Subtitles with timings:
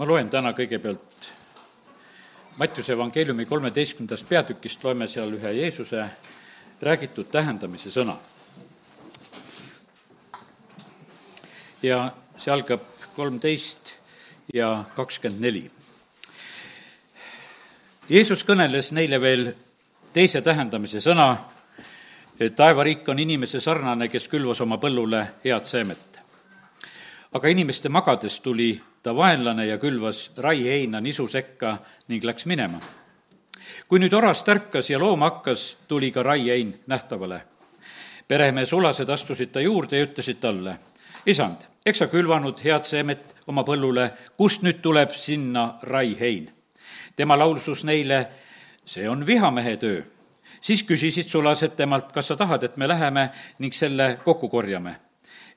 [0.00, 1.26] ma loen täna kõigepealt
[2.56, 6.06] Mattiuse evangeeliumi kolmeteistkümnendast peatükist, loeme seal ühe Jeesuse
[6.80, 8.16] räägitud tähendamise sõna.
[11.82, 12.80] ja see algab
[13.16, 13.92] kolmteist
[14.54, 15.64] ja kakskümmend neli.
[18.08, 19.52] Jeesus kõneles neile veel
[20.12, 21.34] teise tähendamise sõna,
[22.56, 26.20] taevariik on inimese sarnane, kes külvas oma põllule head seemet.
[27.32, 32.80] aga inimeste magades tuli ta vaenlane ja külvas raieheina nisu sekka ning läks minema.
[33.88, 37.42] kui nüüd oras tärkas ja looma hakkas, tuli ka raiehein nähtavale.
[38.28, 40.76] peremees ulased astusid ta juurde ja ütlesid talle,
[41.26, 46.50] isand, eks sa külvanud head seemet oma põllule, kust nüüd tuleb sinna raihein?
[47.16, 48.26] tema laulsus neile,
[48.84, 50.02] see on vihamehe töö.
[50.60, 54.96] siis küsisid sulased temalt, kas sa tahad, et me läheme ning selle kokku korjame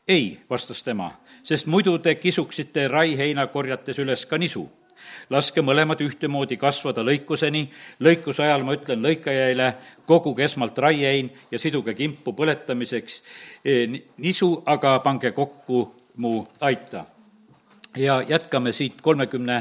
[0.08, 1.12] ei, vastas tema,
[1.44, 4.70] sest muidu te kisuksite raiheina korjates üles ka nisu.
[5.30, 7.66] laske mõlemad ühtemoodi kasvada lõikuseni,
[8.00, 9.74] lõikuse ajal ma ütlen lõikajaile,
[10.08, 13.18] koguge esmalt raiehein ja siduge kimpu põletamiseks
[13.66, 13.74] e,
[14.18, 15.82] nisu, aga pange kokku
[16.18, 17.06] mu aita.
[17.98, 19.58] ja jätkame siit kolmekümne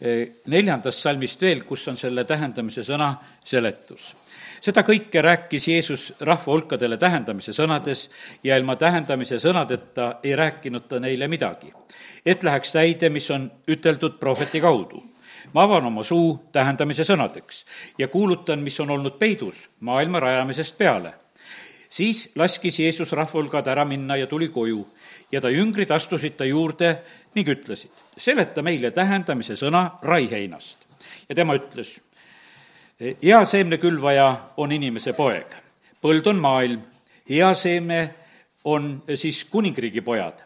[0.00, 4.14] e, neljandast salmist veel, kus on selle tähendamise sõna seletus
[4.60, 8.08] seda kõike rääkis Jeesus rahva hulkadele tähendamise sõnades
[8.44, 11.72] ja ilma tähendamise sõnadeta ei rääkinud ta neile midagi.
[12.26, 15.02] et läheks täide, mis on üteldud prohveti kaudu.
[15.52, 17.64] ma avan oma suu tähendamise sõnadeks
[17.98, 21.14] ja kuulutan, mis on olnud peidus maailma rajamisest peale
[21.88, 24.86] siis laskis Jeesus rahvahulgad ära minna ja tuli koju
[25.32, 26.98] ja ta jüngrid astusid ta juurde
[27.34, 30.86] ning ütlesid, seleta meile tähendamise sõna raiheinast.
[31.28, 32.00] ja tema ütles,
[33.00, 35.52] hea seemnekülvaja on inimese poeg,
[36.02, 36.80] põld on maailm,
[37.30, 38.00] hea seemne
[38.64, 40.42] on siis kuningriigi pojad,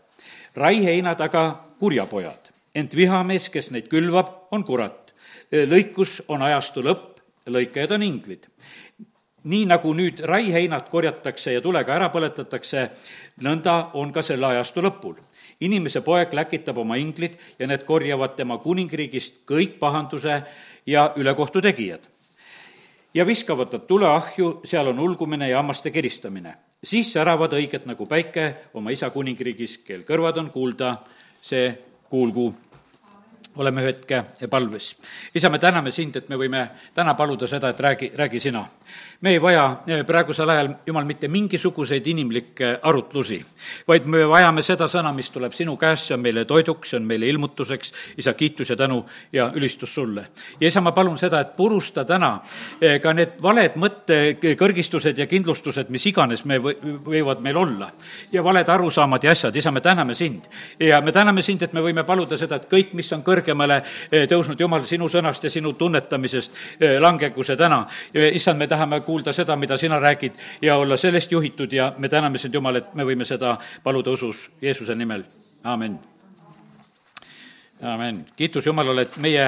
[0.57, 1.47] raiheinad aga
[1.81, 4.99] kurjapojad, ent vihamees, kes neid külvab, on kurat.
[5.53, 8.47] lõikus on ajastu lõpp, lõikajad on inglid.
[9.45, 12.89] Nii nagu nüüd raiheinad korjatakse ja tulega ära põletatakse,
[13.43, 15.17] nõnda on ka selle ajastu lõpul.
[15.61, 20.43] inimese poeg läkitab oma inglid ja need korjavad tema kuningriigist kõik pahanduse
[20.87, 22.12] ja ülekohtu tegijad
[23.15, 26.55] ja viskavad nad tuleahju, seal on ulgumine ja hammaste kiristamine.
[26.85, 30.97] siis säravad õiged nagu päike oma isa kuningriigis, kel kõrvad on kuulda,
[31.41, 31.79] see
[32.11, 32.53] kuulgu
[33.57, 34.97] oleme hetke palves.
[35.35, 36.63] isa, me täname sind, et me võime
[36.95, 38.65] täna paluda seda, et räägi, räägi sina.
[39.21, 43.45] me ei vaja eh, praegusel ajal, jumal, mitte mingisuguseid inimlikke arutlusi,
[43.89, 47.07] vaid me vajame seda sõna, mis tuleb sinu käest, see on meile toiduks, see on
[47.07, 50.27] meile ilmutuseks, isa, kiitus ja tänu ja ülistus sulle.
[50.61, 52.33] ja isa, ma palun seda, et purusta täna
[52.81, 57.93] eh, ka need valed mõttekõrgistused ja kindlustused, mis iganes me või, võivad meil olla.
[58.33, 60.49] ja valed arusaamad ja asjad, isa, me täname sind.
[60.81, 63.83] ja me täname sind, et me võime paluda seda, et kõik, mis on kõrge kõrgemale
[64.11, 67.85] eh, tõusnud, Jumal, sinu sõnast ja sinu tunnetamisest eh, langegu see täna.
[68.15, 72.39] issand, me tahame kuulda seda, mida sina räägid ja olla sellest juhitud ja me täname
[72.39, 75.25] sind, Jumal, et me võime seda paluda usus Jeesuse nimel,
[75.65, 75.99] aamen.
[77.83, 79.47] aamen, kiitus Jumalale, et meie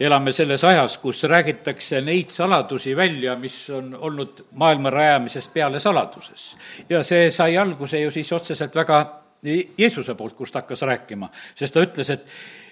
[0.00, 6.56] elame selles ajas, kus räägitakse neid saladusi välja, mis on olnud maailma rajamisest peale saladuses.
[6.88, 9.18] ja see sai alguse ju siis otseselt väga
[9.78, 12.24] Jeesuse poolt, kus ta hakkas rääkima, sest ta ütles, et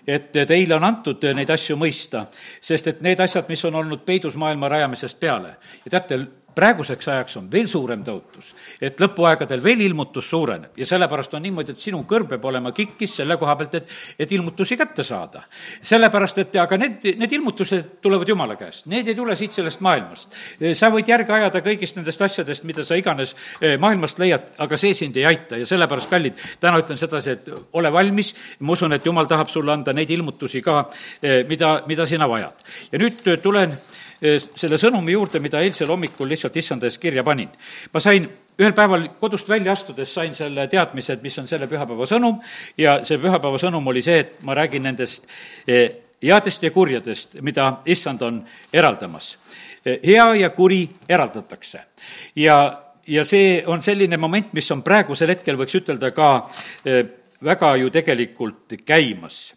[0.06, 2.26] et teile on antud neid asju mõista,
[2.60, 5.56] sest et need asjad, mis on olnud peidus maailma rajamisest peale.
[5.84, 6.20] Ja teate,
[6.56, 11.74] praeguseks ajaks on veel suurem tõotus, et lõpuaegadel veel ilmutus suureneb ja sellepärast on niimoodi,
[11.76, 13.92] et sinu kõrv peab olema kikkis selle koha pealt, et,
[14.24, 15.42] et ilmutusi kätte saada.
[15.82, 20.38] sellepärast, et aga need, need ilmutused tulevad Jumala käest, need ei tule siit sellest maailmast.
[20.74, 24.94] sa võid järge ajada kõigist nendest asjadest, mida sa iganes eh, maailmast leiad, aga see
[24.96, 29.04] sind ei aita ja sellepärast, kallid, täna ütlen sedasi, et ole valmis, ma usun, et
[29.06, 30.86] Jumal tahab sulle anda neid ilmutusi ka,
[31.20, 32.64] eh, mida, mida sina vajad.
[32.92, 33.76] ja nüüd tulen
[34.21, 37.49] selle sõnumi juurde, mida eilsel hommikul lihtsalt issanda ees kirja panin.
[37.93, 38.28] ma sain
[38.59, 42.41] ühel päeval kodust välja astudes sain selle teadmise, et mis on selle pühapäeva sõnum
[42.78, 45.28] ja see pühapäeva sõnum oli see, et ma räägin nendest
[45.66, 48.41] headest ja kurjadest, mida issand on
[48.72, 49.36] eraldamas.
[49.84, 51.80] hea ja kuri eraldatakse
[52.36, 52.57] ja,
[53.07, 56.48] ja see on selline moment, mis on praegusel hetkel, võiks ütelda ka
[57.45, 59.54] väga ju tegelikult käimas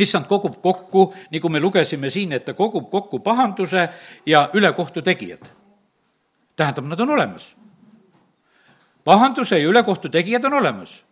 [0.00, 3.88] issand kogub kokku, nagu me lugesime siin, et ta kogub kokku pahanduse
[4.26, 5.44] ja ülekohtu tegijad.
[6.56, 7.56] tähendab, nad on olemas.
[9.04, 11.04] pahanduse ja ülekohtu tegijad on olemas.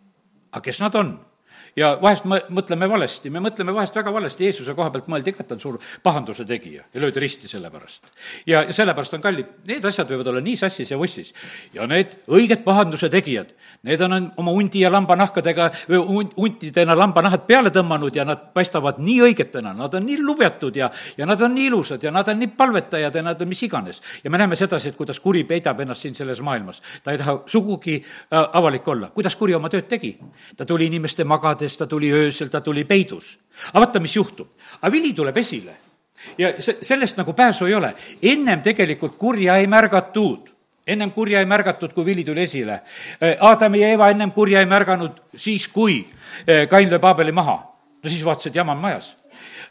[0.51, 1.28] aga kes nad on?
[1.75, 5.43] Ja vahest me mõtleme valesti, me mõtleme vahest väga valesti, Jeesuse koha pealt mõeldi ka,
[5.43, 8.07] et ta on suur pahanduse tegija ja löödi risti selle pärast.
[8.45, 11.33] ja, ja sellepärast on kallid, need asjad võivad olla nii sassis ja vussis.
[11.73, 15.71] ja need õiged pahanduse tegijad, need on oma hundi ja lambanahkadega,
[16.37, 21.27] huntidena lambanahad peale tõmmanud ja nad paistavad nii õigetena, nad on nii lubjatud ja, ja
[21.29, 24.01] nad on nii ilusad ja nad on nii palvetajad ja nad on mis iganes.
[24.23, 26.81] ja me näeme sedasi, et kuidas kuri peidab ennast siin selles maailmas.
[27.03, 29.09] ta ei taha sugugi äh, avalik olla.
[29.13, 30.17] kuidas kuri oma tööd tegi?
[30.57, 33.37] ta tuli inimeste magades, ta tuli öösel, ta tuli peidus.
[33.73, 34.47] aga vaata, mis juhtub.
[34.81, 35.77] aga vili tuleb esile
[36.37, 37.93] ja se-, sellest nagu pääsu ei ole.
[38.21, 40.49] ennem tegelikult kurja ei märgatud
[40.87, 42.79] ennem kurja ei märgatud, kui vili tuli esile.
[43.39, 45.99] Aadam ja Eeva ennem kurja ei märganud siis, kui
[46.47, 47.57] eh, Kain lööb Aabeli maha.
[48.03, 49.11] no siis vaatasid, jama on majas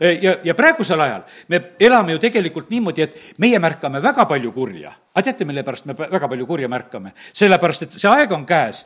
[0.00, 4.94] ja, ja praegusel ajal me elame ju tegelikult niimoodi, et meie märkame väga palju kurja
[5.18, 7.12] aga teate, mille pärast me väga palju kurja märkame?
[7.34, 8.84] sellepärast, et see aeg on käes,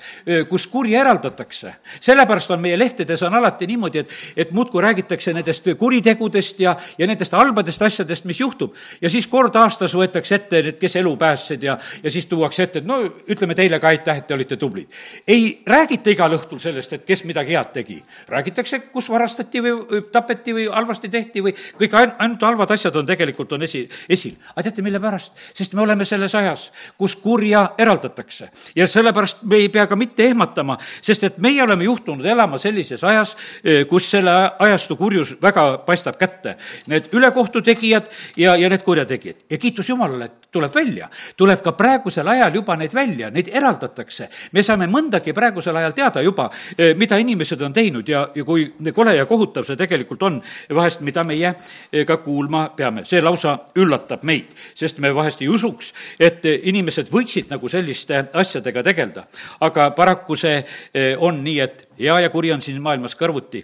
[0.49, 1.75] kus kuri eraldatakse.
[2.01, 7.07] sellepärast on meie lehtedes on alati niimoodi, et, et muudkui räägitakse nendest kuritegudest ja, ja
[7.07, 8.75] nendest halbadest asjadest, mis juhtub.
[9.01, 12.81] ja siis kord aastas võetakse ette need, kes elu päästsid ja, ja siis tuuakse ette,
[12.81, 14.89] et no ütleme teile ka aitäh, et te olite tublid.
[15.29, 17.99] ei räägita igal õhtul sellest, et kes midagi head tegi.
[18.29, 23.53] räägitakse, kus varastati või, tapeti või halvasti tehti või kõik ainult halvad asjad on tegelikult,
[23.53, 24.37] on esi, esil.
[24.55, 25.33] aga teate, mille pärast?
[25.55, 28.51] sest me oleme selle selles ajas, kus kurja eraldatakse.
[28.77, 33.05] ja sellepärast me ei pea ka mitte ehmatama, sest et meie oleme juhtunud elama sellises
[33.05, 36.57] ajas, eh, kus selle ajastu kurjus väga paistab kätte.
[36.87, 39.37] Need ülekohtu tegijad ja, ja need kurjategijad.
[39.51, 41.09] ja kiitus Jumalale, et tuleb välja.
[41.37, 44.29] tuleb ka praegusel ajal juba neid välja, neid eraldatakse.
[44.53, 48.75] me saame mõndagi praegusel ajal teada juba, eh, mida inimesed on teinud ja, ja kui
[48.93, 50.43] kole ja kohutav see tegelikult on,
[50.75, 51.55] vahest mida meie
[51.93, 53.05] eh, ka kuulma peame.
[53.05, 58.83] see lausa üllatab meid, sest me vahest ei usuks, et inimesed võiksid nagu selliste asjadega
[58.83, 59.27] tegeleda.
[59.61, 63.63] aga paraku see eh, on nii, et hea ja kuri on siin maailmas kõrvuti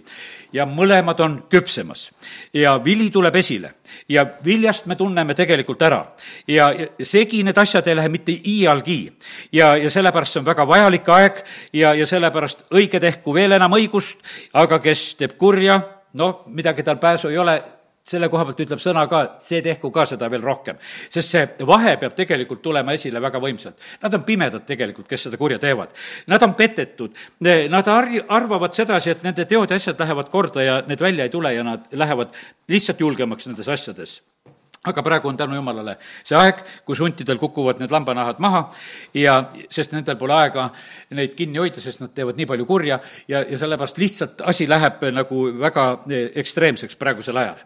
[0.53, 2.09] ja mõlemad on küpsemas
[2.53, 3.73] ja vili tuleb esile
[4.09, 6.01] ja viljast me tunneme tegelikult ära
[6.47, 6.69] ja
[7.03, 8.99] segi need asjad ei lähe mitte iialgi.
[9.51, 11.43] ja, ja sellepärast see on väga vajalik aeg
[11.73, 14.19] ja, ja sellepärast õige tehku veel enam õigust,
[14.53, 15.81] aga kes teeb kurja,
[16.13, 17.61] noh, midagi tal pääsu ei ole
[18.09, 20.77] selle koha pealt ütleb sõna ka, see tehku ka seda veel rohkem.
[21.09, 23.75] sest see vahe peab tegelikult tulema esile väga võimsalt.
[24.01, 25.93] Nad on pimedad tegelikult, kes seda kurja teevad.
[26.27, 30.81] Nad on petetud, nad ar-, arvavad sedasi, et nende teod ja asjad lähevad korda ja
[30.87, 32.33] need välja ei tule ja nad lähevad
[32.71, 34.19] lihtsalt julgemaks nendes asjades
[34.87, 38.61] aga praegu on tänu jumalale see aeg, kus huntidel kukuvad need lambanahad maha
[39.13, 39.35] ja
[39.67, 40.69] sest nendel pole aega
[41.17, 45.03] neid kinni hoida, sest nad teevad nii palju kurja ja, ja sellepärast lihtsalt asi läheb
[45.11, 47.59] nagu väga eh, ekstreemseks praegusel ajal.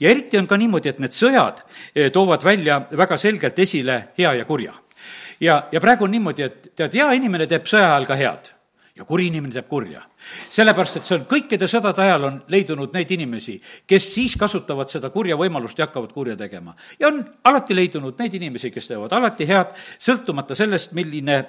[0.00, 1.64] ja eriti on ka niimoodi, et need sõjad
[1.94, 4.74] eh, toovad välja väga selgelt esile hea ja kurja.
[5.40, 8.54] ja, ja praegu on niimoodi, et tead, hea inimene teeb sõja ajal ka head
[8.94, 10.06] ja kuri inimene teeb kurja
[10.50, 13.56] sellepärast, et see on kõikide sõdade ajal on leidunud neid inimesi,
[13.86, 16.74] kes siis kasutavad seda kurja võimalust ja hakkavad kurja tegema.
[17.00, 21.40] ja on alati leidunud neid inimesi, kes teevad alati head, sõltumata sellest, milline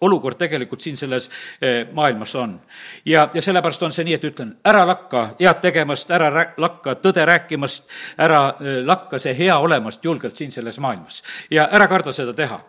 [0.00, 1.28] olukord tegelikult siin selles
[1.60, 2.58] eh, maailmas on.
[3.04, 6.96] ja, ja sellepärast on see nii, et ütlen, ära lakka head tegemast, ära rää-, lakka
[7.02, 7.88] tõde rääkimast,
[8.18, 11.22] ära eh, lakka see hea olemast julgelt siin selles maailmas.
[11.50, 12.60] ja ära karda seda teha.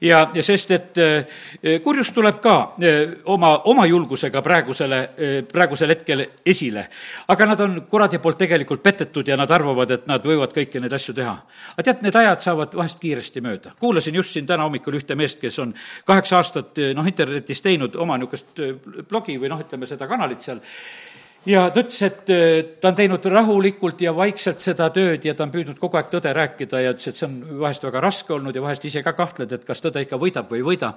[0.00, 2.56] ja, ja sest, et eh, kurjus tuleb ka
[3.24, 5.01] oma, oma julgusega praegusele
[5.52, 6.86] praegusel hetkel esile.
[7.28, 10.92] aga nad on kuradi poolt tegelikult petetud ja nad arvavad, et nad võivad kõiki neid
[10.92, 11.36] asju teha.
[11.74, 13.72] aga tead, need ajad saavad vahest kiiresti mööda.
[13.80, 17.96] kuulasin just siin täna hommikul ühte meest, kes on kaheksa aastat eh, noh, internetis teinud
[17.96, 18.74] oma niisugust eh,
[19.08, 20.60] blogi või noh, ütleme seda kanalit seal
[21.46, 25.46] ja ta ütles, et äh, ta on teinud rahulikult ja vaikselt seda tööd ja ta
[25.46, 28.56] on püüdnud kogu aeg tõde rääkida ja ütles, et see on vahest väga raske olnud
[28.56, 30.92] ja vahest ise ka kahtled, et kas tõde ikka võidab või ei võida.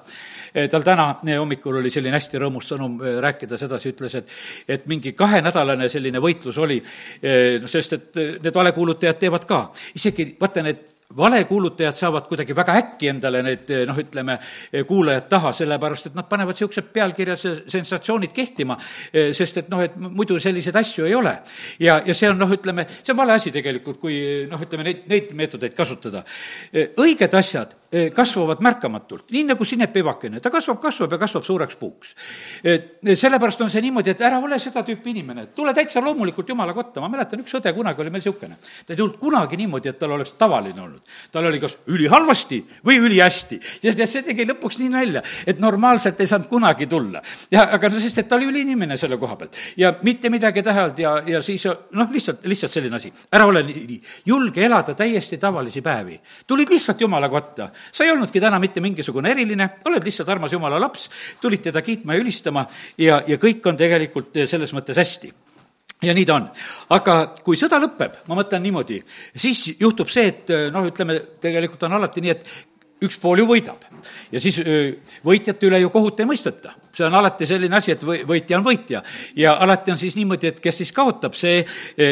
[0.53, 4.85] Äh, tal täna äh, hommikul oli selline hästi rõõmus sõnum rääkida sedasi, ütles, et et
[4.89, 6.77] mingi kahenädalane selline võitlus oli,
[7.69, 9.59] sest et need valekuulutajad teevad ka.
[9.95, 14.37] isegi vaata, need valekuulutajad saavad kuidagi väga äkki endale need noh, ütleme,
[14.87, 17.41] kuulajad taha, sellepärast et nad panevad niisugused pealkirjad,
[17.71, 18.77] sensatsioonid kehtima,
[19.11, 21.37] sest et noh, et muidu selliseid asju ei ole.
[21.79, 24.19] ja, ja see on noh, ütleme, see on vale asi tegelikult, kui
[24.51, 26.23] noh, ütleme neid, neid meetodeid kasutada.
[26.73, 27.75] õiged asjad
[28.15, 32.15] kasvavad märkamatult, nii nagu sinepivakene, ta kasvab, kasvab ja kasvab suureks puuks.
[33.13, 37.01] sellepärast on see niimoodi, et ära ole seda tüüpi inimene, tule täitsa loomulikult Jumala kotta,
[37.03, 38.57] ma mäletan, üks õde kunagi oli meil niisugune.
[38.85, 41.04] ta ei tulnud kunagi niimoodi, et tal oleks tavaline olnud.
[41.31, 43.59] Tal oli kas ülihalvasti või ülihästi.
[43.83, 47.21] ja see tegi lõpuks nii nalja, et normaalselt ei saanud kunagi tulla.
[47.51, 50.83] ja aga no sest, et ta oli üliinimene selle koha pealt ja mitte midagi tähe
[50.83, 53.13] olnud ja, ja siis noh, lihtsalt, lihtsalt selline asi.
[53.31, 56.19] ära ole nii, julge elada täiesti tavalisi päevi.
[56.47, 57.69] tulid lihtsalt Jumala kotta.
[57.91, 61.09] sa ei olnudki täna mitte mingisugune eriline, oled lihtsalt armas Jumala laps,
[61.41, 62.65] tulid teda kiitma ja ülistama
[62.97, 65.33] ja, ja kõik on tegelikult selles mõttes hästi
[66.05, 66.47] ja nii ta on.
[66.95, 69.01] aga kui sõda lõpeb, ma mõtlen niimoodi,
[69.35, 73.81] siis juhtub see, et noh, ütleme, tegelikult on alati nii, et üks pool ju võidab.
[74.31, 74.59] ja siis
[75.25, 76.75] võitjate üle ju kohut ei mõisteta.
[76.95, 79.01] see on alati selline asi, et või, võitja on võitja.
[79.35, 81.65] ja alati on siis niimoodi, et kes siis kaotab, see,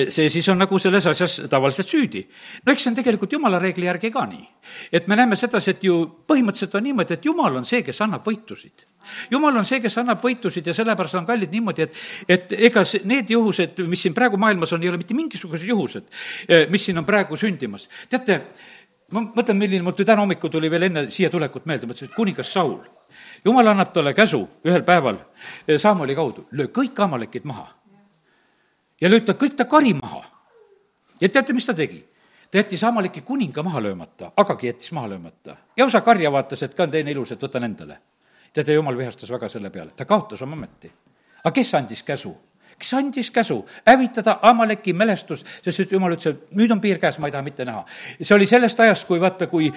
[0.10, 2.26] see siis on nagu selles asjas tavaliselt süüdi.
[2.66, 4.48] no eks see on tegelikult jumala reegli järgi ka nii.
[4.92, 8.28] et me näeme sedasi, et ju põhimõtteliselt on niimoodi, et jumal on see, kes annab
[8.28, 8.88] võitusid
[9.32, 11.98] jumal on see, kes annab võitusid ja sellepärast on kallid niimoodi, et,
[12.28, 16.08] et ega need juhused, mis siin praegu maailmas on, ei ole mitte mingisugused juhused,
[16.72, 17.90] mis siin on praegu sündimas.
[18.10, 18.40] teate,
[19.14, 22.54] ma mõtlen, milline mul täna hommikul tuli veel enne siia tulekut meelde, mõtlesin, et kuningas
[22.54, 22.80] Saul,
[23.46, 25.20] jumal annab talle käsu ühel päeval
[25.68, 27.68] eh, Saamoli kaudu, löö kõik amalekid maha.
[29.02, 30.24] ja lööd ta kõik ta kari maha.
[31.22, 32.04] ja teate, mis ta tegi?
[32.52, 36.76] ta jättis Amaleki kuninga maha löömata, Agagi jättis maha löömata ja osa karja vaatas, et
[36.76, 37.98] ka on teine ilus, et võtan endale
[38.54, 40.92] teate, jumal vihastas väga selle peale, ta kaotas oma ameti.
[41.44, 42.36] aga kes andis käsu?
[42.80, 47.30] Kes andis käsu hävitada Amaleki mälestus, sest jumal ütles, et nüüd on piir käes, ma
[47.30, 47.86] ei taha mitte näha.
[48.22, 49.72] see oli sellest ajast, kui vaata, kui,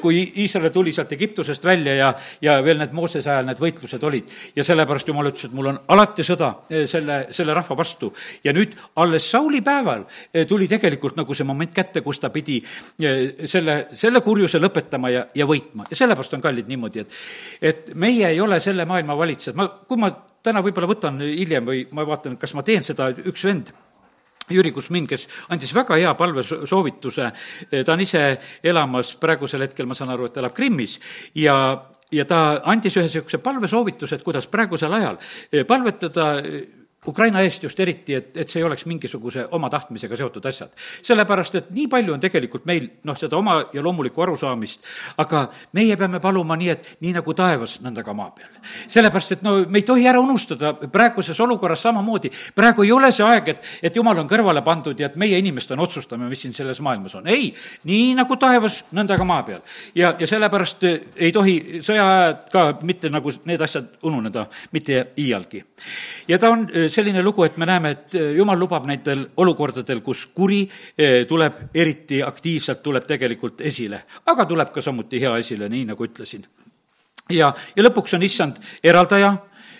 [0.00, 4.30] kui Iisrael tuli sealt Egiptusest välja ja, ja veel need Moosese ajal need võitlused olid.
[4.56, 8.12] ja sellepärast jumal ütles, et mul on alati sõda eh, selle, selle rahva vastu.
[8.44, 12.58] ja nüüd alles Sauli päeval eh, tuli tegelikult nagu see moment kätte, kus ta pidi
[12.60, 15.88] eh, selle, selle kurjuse lõpetama ja, ja võitma.
[15.90, 17.20] ja sellepärast on kallid niimoodi, et,
[17.72, 20.12] et meie ei ole selle maailma valitsejad, ma, kui ma
[20.46, 23.74] täna võib-olla võtan hiljem või ma vaatan, kas ma teen seda, üks vend
[24.50, 27.30] Jüri Kusmin, kes andis väga hea palvesoovituse,
[27.82, 28.22] ta on ise
[28.62, 31.00] elamas praegusel hetkel, ma saan aru, et elab Krimmis.
[31.34, 31.56] Ja
[32.14, 35.18] ja ta andis ühe niisuguse palvesoovituse, et kuidas praegusel ajal
[35.66, 36.36] palvetada
[37.08, 40.70] Ukraina eest just eriti, et, et see ei oleks mingisuguse oma tahtmisega seotud asjad.
[41.02, 44.82] sellepärast, et nii palju on tegelikult meil noh, seda oma ja loomulikku arusaamist,
[45.22, 45.46] aga
[45.78, 48.50] meie peame paluma nii, et nii nagu taevas, nõnda ka maa peal.
[48.88, 53.26] sellepärast, et no me ei tohi ära unustada praeguses olukorras samamoodi, praegu ei ole see
[53.26, 56.80] aeg, et, et jumal on kõrvale pandud ja et meie inimestena otsustame, mis siin selles
[56.80, 57.28] maailmas on.
[57.30, 57.52] ei,
[57.84, 59.62] nii nagu taevas, nõnda ka maa peal.
[59.94, 65.64] ja, ja sellepärast ei tohi sõjaajad ka mitte nagu need asjad ununeda, mitte iialgi.
[66.28, 70.26] ja ta on selline lugu, et me näeme, et eh, jumal lubab nendel olukordadel, kus
[70.34, 74.02] kuri eh, tuleb eriti aktiivselt, tuleb tegelikult esile.
[74.26, 76.46] aga tuleb ka samuti hea esile, nii nagu ütlesin.
[77.30, 79.34] ja, ja lõpuks on issand eraldaja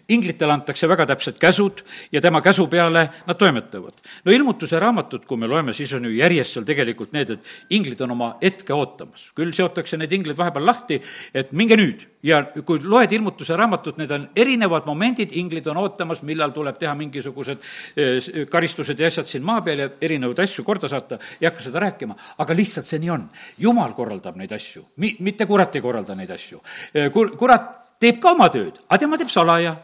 [0.09, 1.83] inglitele antakse väga täpsed käsud
[2.13, 3.95] ja tema käsu peale nad toimetavad.
[4.25, 8.01] no ilmutuse raamatut, kui me loeme, siis on ju järjest seal tegelikult need, et inglid
[8.01, 9.31] on oma hetke ootamas.
[9.35, 11.01] küll seotakse need inglid vahepeal lahti,
[11.35, 16.23] et minge nüüd ja kui loed ilmutuse raamatut, need on erinevad momendid, inglid on ootamas,
[16.27, 17.63] millal tuleb teha mingisugused
[17.97, 21.83] eh, karistused ja asjad siin maa peal ja erinevaid asju korda saata, ei hakka seda
[21.87, 23.27] rääkima, aga lihtsalt see nii on.
[23.59, 26.63] jumal korraldab neid asju, mi-, mitte kurat ei korralda neid asju.
[26.95, 29.77] Eh, kur-, kurat teeb ka oma tööd, aga tema teeb salaja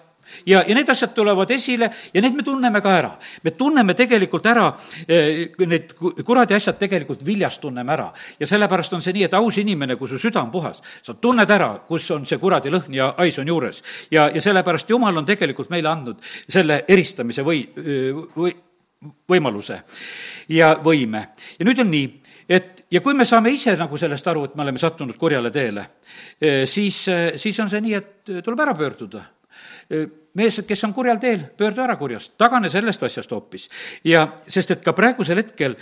[0.47, 3.11] ja, ja need asjad tulevad esile ja need me tunneme ka ära.
[3.43, 4.73] me tunneme tegelikult ära,
[5.09, 8.13] eh, need kuradi asjad tegelikult viljast tunneme ära.
[8.41, 11.51] ja sellepärast on see nii, et aus inimene, kui su süda on puhas, sa tunned
[11.51, 13.83] ära, kus on see kuradi lõhn ja hais on juures.
[14.11, 17.65] ja, ja sellepärast Jumal on tegelikult meile andnud selle eristamise või,
[18.37, 18.55] või
[19.29, 19.83] võimaluse
[20.49, 21.27] ja võime.
[21.59, 22.09] ja nüüd on nii,
[22.49, 25.87] et ja kui me saame ise nagu sellest aru, et me oleme sattunud kurjale teele,
[26.41, 29.25] eh, siis, eh, siis on see nii, et tuleb ära pöörduda
[30.35, 33.69] mees, kes on kurjal teel, pöördu ära kurjast, tagane sellest asjast hoopis.
[34.05, 35.77] ja sest, et ka praegusel hetkel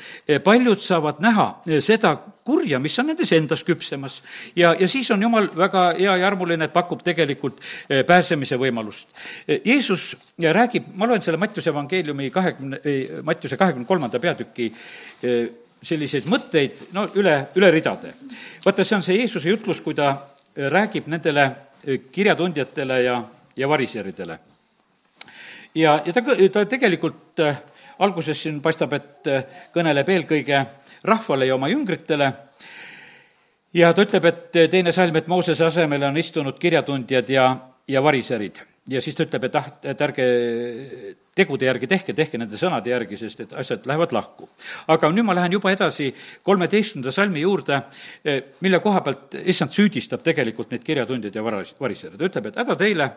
[0.44, 1.46] paljud saavad näha
[1.80, 4.20] seda kurja, mis on nendes endas küpsemas.
[4.56, 7.60] ja, ja siis on jumal väga hea ja armuline, pakub tegelikult
[8.06, 9.08] pääsemise võimalust.
[9.64, 12.80] Jeesus räägib, ma loen selle Mattiuse evangeeliumi kahekümne,
[13.22, 14.72] Mattiuse kahekümne kolmanda peatüki
[15.82, 18.14] selliseid mõtteid, no üle, üle ridade.
[18.64, 20.16] vaata, see on see Jeesuse jutlus, kui ta
[20.56, 21.50] räägib nendele
[22.12, 23.22] kirjatundjatele ja
[23.60, 24.38] ja variseridele.
[25.74, 27.60] ja, ja ta, ta tegelikult äh,
[27.98, 30.64] alguses siin paistab, et äh, kõneleb eelkõige
[31.04, 32.32] rahvale ja oma jüngritele
[33.76, 37.46] ja ta ütleb, et äh, teine salm, et Moosese asemele on istunud kirjatundjad ja,
[37.88, 38.64] ja variserid.
[38.90, 40.24] ja siis ta ütleb, et ah, et ärge
[41.36, 44.48] tegude järgi tehke, tehke nende sõnade järgi, sest et asjad lähevad lahku.
[44.88, 46.08] aga nüüd ma lähen juba edasi
[46.42, 47.82] kolmeteistkümnenda salmi juurde,
[48.60, 52.18] mille koha pealt issand süüdistab tegelikult neid kirjatundjaid ja varas, varisejaid.
[52.18, 53.10] ta ütleb, et häda teile,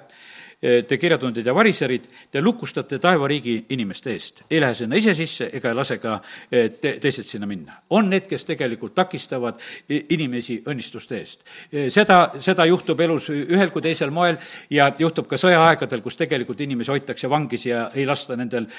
[0.63, 4.43] te kirjatundjad ja variserid, te lukustate taevariigi inimeste eest.
[4.49, 7.81] ei lähe sinna ise sisse ega ei lase ka te-, teised sinna minna.
[7.89, 11.43] on need, kes tegelikult takistavad inimesi õnnistuste eest.
[11.91, 14.37] seda, seda juhtub elus ühel kui teisel moel
[14.69, 18.69] ja juhtub ka sõjaaegadel, kus tegelikult inimesi hoitakse vangis ja ei lasta nendel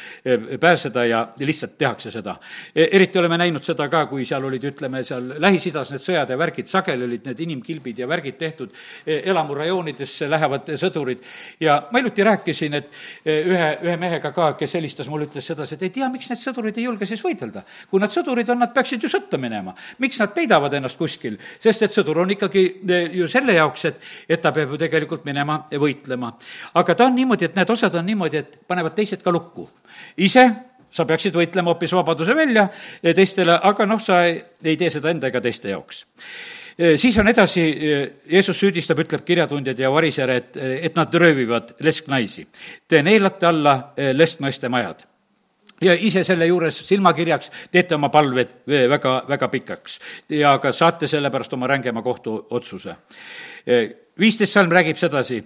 [0.60, 2.36] pääseda ja lihtsalt tehakse seda.
[2.74, 6.70] eriti oleme näinud seda ka, kui seal olid, ütleme, seal Lähis-Idas need sõjad ja värgid,
[6.70, 8.72] sageli olid need inimkilbid ja värgid tehtud,
[9.06, 11.20] elamurajoonidesse lähevad sõdurid
[11.60, 12.90] ja ma hiljuti rääkisin, et
[13.26, 16.78] ühe, ühe mehega ka, kes helistas mulle, ütles sedasi, et ei tea, miks need sõdurid
[16.80, 17.64] ei julge siis võidelda.
[17.90, 19.74] kui nad sõdurid on, nad peaksid ju sõtta minema.
[19.98, 21.38] miks nad peidavad ennast kuskil?
[21.58, 22.64] sest et sõdur on ikkagi
[23.12, 26.34] ju selle jaoks, et, et ta peab ju tegelikult minema võitlema.
[26.74, 29.68] aga ta on niimoodi, et need osad on niimoodi, et panevad teised ka lukku.
[30.16, 30.48] ise
[30.94, 32.68] sa peaksid võitlema hoopis vabaduse välja
[33.02, 36.04] teistele, aga noh, sa ei, ei tee seda enda ega teiste jaoks
[36.96, 37.64] siis on edasi,
[38.30, 40.56] Jeesus süüdistab, ütleb kirjatundjad ja varisejad, et,
[40.88, 42.46] et nad röövivad lesknaisi.
[42.88, 43.76] Te neelate alla
[44.12, 45.04] lesknaiste majad.
[45.82, 49.98] Ja ise selle juures silmakirjaks teete oma palved väga, väga pikaks.
[50.32, 52.94] Ja ka saate sellepärast oma rängema kohtuotsuse
[54.18, 55.40] viisteist salm räägib sedasi,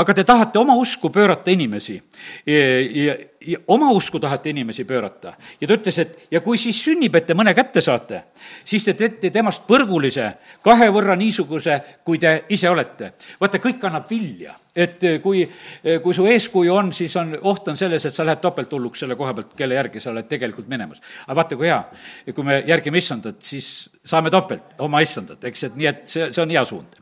[0.00, 1.96] aga te tahate oma usku pöörata inimesi
[2.46, 3.14] ja,
[3.46, 5.34] ja, oma usku tahate inimesi pöörata.
[5.60, 8.22] ja ta ütles, et ja kui siis sünnib, et te mõne kätte saate,
[8.64, 10.30] siis te teete temast põrgulise,
[10.64, 13.12] kahe võrra niisuguse, kui te ise olete.
[13.40, 15.44] vaata, kõik annab vilja et kui,
[16.02, 19.34] kui su eeskuju on, siis on, oht on selles, et sa lähed topelthulluks selle koha
[19.34, 21.02] pealt, kelle järgi sa oled tegelikult minemas.
[21.26, 21.82] aga vaata, kui hea,
[22.34, 23.68] kui me järgime issandat, siis
[24.04, 26.96] saame topelt oma issandat, eks, et nii, et see, see on hea suund.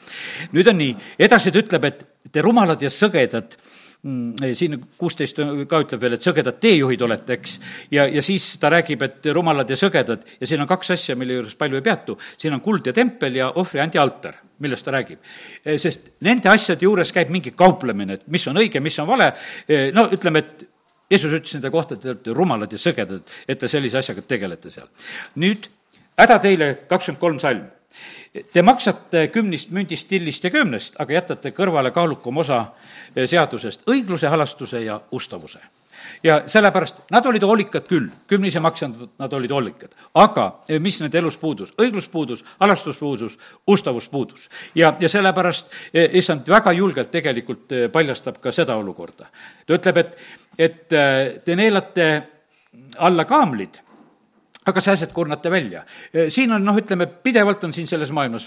[0.55, 3.57] nüüd on nii, edasi ta ütleb, et te rumalad ja sõgedad
[4.03, 7.59] mm, siin kuusteist ka ütleb veel, et sõgedad teejuhid olete, eks.
[7.95, 11.41] ja, ja siis ta räägib, et rumalad ja sõgedad ja siin on kaks asja, mille
[11.41, 12.19] juures palju ei peatu.
[12.39, 15.19] siin on kuld ja tempel ja ohvriandi altar, millest ta räägib.
[15.65, 19.33] Eh, sest nende asjade juures käib mingi kauplemine, et mis on õige, mis on vale.
[19.67, 20.69] Eh, no ütleme, et
[21.13, 24.71] Jeesus ütles nende kohta, et te olete rumalad ja sõgedad, et te sellise asjaga tegelete
[24.71, 24.89] seal.
[25.37, 25.69] nüüd
[26.23, 27.67] häda teile, kakskümmend kolm salm.
[28.53, 32.65] Te maksate kümnist mündist, tillist ja kümnest, aga jätate kõrvale kaalukam osa
[33.15, 35.61] eh, seadusest, õigluse, halastuse ja ustavuse
[36.23, 39.93] ja sellepärast nad olid hoolikad küll, kümnise maksjad, nad olid hoolikad.
[40.15, 41.75] aga eh, mis nende elus puudus?
[41.77, 43.37] õiglus puudus, halastus puudus,
[43.67, 44.49] ustavus puudus.
[44.75, 49.29] ja, ja sellepärast eh, issand väga julgelt tegelikult paljastab ka seda olukorda.
[49.67, 50.19] ta ütleb, et,
[50.59, 52.13] et te neelate
[52.97, 53.83] alla kaamlid
[54.67, 55.83] aga sääsed kurnate välja.
[56.29, 58.47] siin on noh, ütleme, pidevalt on siin selles maailmas,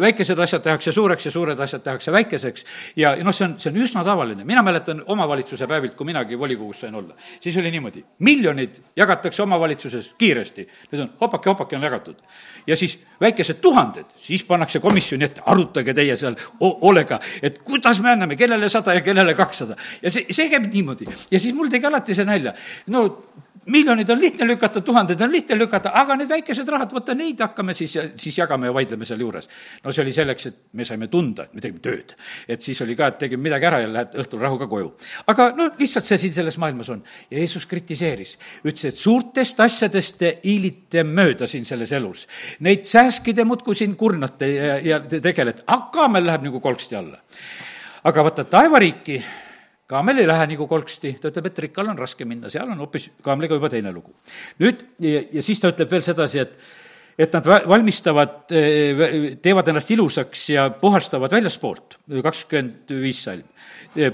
[0.00, 2.64] väikesed asjad tehakse suureks ja suured asjad tehakse väikeseks
[2.96, 4.44] ja, noh, see on, see on üsna tavaline.
[4.44, 10.14] mina mäletan omavalitsuse päevilt, kui minagi volikogus sain olla, siis oli niimoodi, miljonid jagatakse omavalitsuses
[10.18, 12.16] kiiresti, nüüd on hopake, hopake on jagatud.
[12.66, 18.10] ja siis väikesed tuhanded, siis pannakse komisjoni ette, arutage teie seal hoolega, et kuidas me
[18.16, 19.76] anname, kellele sada ja kellele kakssada.
[20.02, 21.06] ja see, see käib niimoodi.
[21.30, 22.54] ja siis mul tegi alati see nalja,
[22.90, 23.06] no
[23.66, 27.74] miljonid on lihtne lükata, tuhanded on lihtne lükata, aga need väikesed rahad, vaata neid hakkame
[27.74, 29.48] siis, siis jagame ja vaidleme sealjuures.
[29.84, 32.14] no see oli selleks, et me saime tunda, et me tegime tööd.
[32.48, 34.92] et siis oli ka, et tegime midagi ära ja lähed õhtul rahuga koju.
[35.26, 37.02] aga no lihtsalt see siin selles maailmas on.
[37.30, 42.26] ja Jeesus kritiseeris, ütles, et suurtest asjadest te hiilite mööda siin selles elus.
[42.60, 46.96] Neid sääski te muudkui siin kurnate ja, ja te tegelete, aga meil läheb nagu kolksti
[46.96, 47.18] alla.
[48.06, 49.18] aga vaata, taevariiki
[49.86, 53.10] kaamel ei lähe nagu kolksti, ta ütleb, et rikkal on raske minna, seal on hoopis
[53.22, 54.14] kaamliga juba teine lugu.
[54.62, 56.58] nüüd, ja, siis ta ütleb veel sedasi, et
[57.16, 58.42] et nad valmistavad,
[59.40, 63.46] teevad ennast ilusaks ja puhastavad väljaspoolt, kakskümmend viis salm.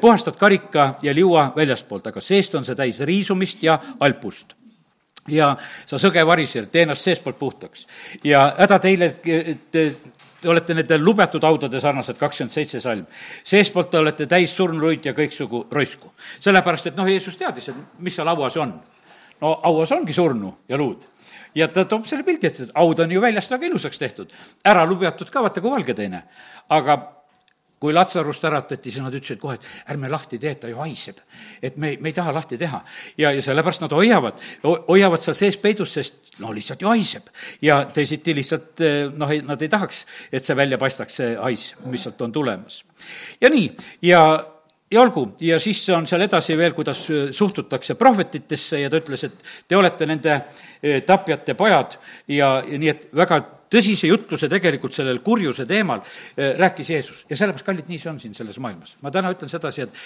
[0.00, 4.54] puhastad karika ja liua väljaspoolt, aga seest on see täis riisumist ja alpust
[5.30, 5.52] ja
[5.86, 7.86] sa sõge variser, tee ennast seestpoolt puhtaks.
[8.24, 9.14] ja häda teile,
[10.42, 13.06] Te olete nende lubetud haudade sarnased, kakskümmend seitse salm.
[13.44, 16.12] seestpoolt te olete täis surnuid ja kõiksugu roisku.
[16.40, 18.74] sellepärast, et noh, Jeesus teadis, et mis seal hauas on.
[19.40, 21.06] no hauas ongi surnu ja luud
[21.54, 24.32] ja ta toob selle pildi ette, et haud on ju väljast väga ilusaks tehtud.
[24.64, 26.22] ära lubetud ka, vaata kui valge teine.
[26.68, 27.21] aga
[27.82, 31.18] kui Latsarust äratati, siis nad ütlesid kohe, et ärme lahti tee, ta ju haiseb.
[31.62, 32.82] et me, me ei taha lahti teha.
[33.18, 37.28] ja, ja sellepärast nad hoiavad, hoiavad seal sees peidus, sest no lihtsalt ju haiseb.
[37.62, 42.06] ja teisiti lihtsalt eh, noh, nad ei tahaks, et see välja paistaks, see hais, mis
[42.06, 42.82] sealt on tulemas.
[43.40, 43.68] ja nii,
[44.08, 44.22] ja
[44.92, 49.26] ja olgu, ja siis on seal edasi veel, kuidas eh, suhtutakse prohvetitesse ja ta ütles,
[49.26, 53.40] et te olete nende eh, tapjate pojad ja, ja nii, et väga
[53.72, 58.20] tõsise jutluse tegelikult sellel kurjuse teemal eh, rääkis Jeesus ja sellepärast, kallid, nii see on
[58.22, 58.96] siin selles maailmas.
[59.02, 60.02] ma täna ütlen sedasi, et,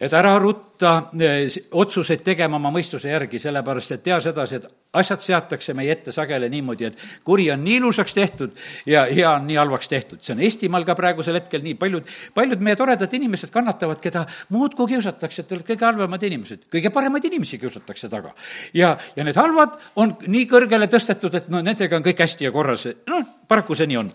[0.00, 5.22] et ära rutta eh, otsuseid tegema oma mõistuse järgi, sellepärast et tea sedasi, et asjad
[5.22, 8.56] seatakse meie ette sageli niimoodi, et kuri on nii ilusaks tehtud
[8.90, 10.22] ja hea on nii halvaks tehtud.
[10.22, 14.88] see on Eestimaal ka praegusel hetkel nii, paljud, paljud meie toredad inimesed kannatavad, keda muudkui
[14.94, 16.66] kiusatakse, et te olete kõige halvemad inimesed.
[16.72, 18.34] kõige paremaid inimesi kiusatakse taga.
[18.74, 22.52] ja, ja need halvad on nii kõrgele tõstetud, et no nendega on kõik hästi ja
[22.52, 22.86] korras.
[23.10, 24.10] Noh, paraku see nii on.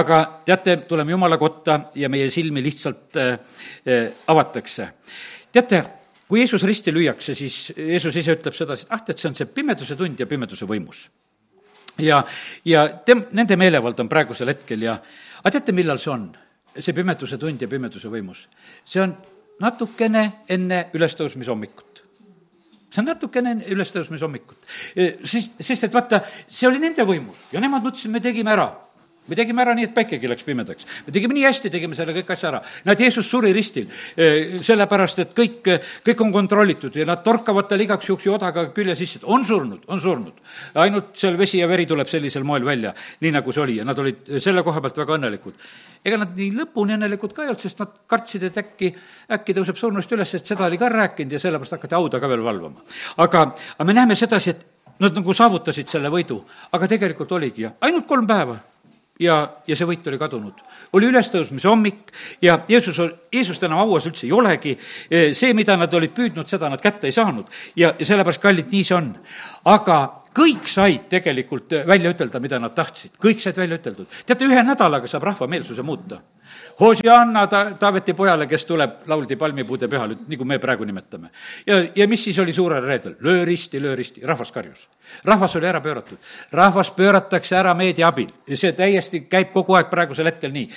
[0.00, 3.34] aga teate, tuleme Jumala kotta ja meie silmi lihtsalt äh,
[3.88, 4.88] äh, avatakse.
[5.52, 5.84] teate
[6.28, 9.50] kui Jeesus risti lüüakse, siis Jeesus ise ütleb sedasi, et ah, tead, see on see
[9.50, 11.08] pimeduse tund ja pimeduse võimus.
[11.98, 12.24] ja,
[12.64, 14.96] ja tem-, nende meelevald on praegusel hetkel ja,
[15.42, 16.32] aga teate, millal see on?
[16.74, 18.48] see pimeduse tund ja pimeduse võimus.
[18.84, 19.14] see on
[19.62, 21.83] natukene enne ülestõusmishommikut
[22.94, 24.70] see on natukene ülestõusmishommikut.
[25.26, 28.68] siis, sest et vaata, see oli nende võimul ja nemad mõtlesid, me tegime ära
[29.28, 30.86] me tegime ära nii, et päikegi läks pimedaks.
[31.06, 32.60] me tegime nii hästi, tegime selle kõik asja ära.
[32.84, 35.70] näed, Jeesus suri ristil, eh, sellepärast et kõik,
[36.04, 39.44] kõik on kontrollitud ja nad torkavad talle igaks juhuks ju odaga külje sisse, et on
[39.44, 40.32] surnud, on surnud.
[40.74, 43.98] ainult seal vesi ja veri tuleb sellisel moel välja, nii nagu see oli ja nad
[43.98, 45.54] olid selle koha pealt väga õnnelikud.
[46.04, 48.94] ega nad nii lõpuni õnnelikud ka ei olnud, sest nad kartsid, et äkki,
[49.32, 52.44] äkki tõuseb surnust üles, et seda oli ka rääkinud ja sellepärast hakati hauda ka veel
[52.44, 52.84] valvama.
[53.16, 54.66] aga, aga me näeme sedasi, et
[55.00, 58.58] nad nagu saavutasid selle võidu, aga tegelikult oligi ainult kolm päeva
[59.20, 60.60] ja, ja see võit oli kadunud.
[60.92, 62.98] oli ülestõusmise hommik ja Jeesus,
[63.32, 64.74] Jeesust enam hauas üldse ei olegi,
[65.32, 67.46] see, mida nad olid püüdnud, seda nad kätte ei saanud
[67.76, 69.12] ja, ja sellepärast, kallid, nii see on.
[69.70, 69.98] aga
[70.34, 74.10] kõik said tegelikult välja ütelda, mida nad tahtsid, kõik said välja üteldud.
[74.26, 76.20] teate, ühe nädalaga saab rahva meelsuse muuta
[76.80, 81.30] Hosianna ta-, Taaveti pojale, kes tuleb, lauldi palmipuude pühal, nagu me praegu nimetame.
[81.66, 83.14] ja, ja mis siis oli suurel reedel?
[83.20, 84.88] löö risti, löö risti, rahvas karjus.
[85.24, 86.18] rahvas oli ära pööratud.
[86.52, 90.68] rahvas pööratakse ära meedia abil ja see täiesti käib kogu aeg praegusel hetkel nii.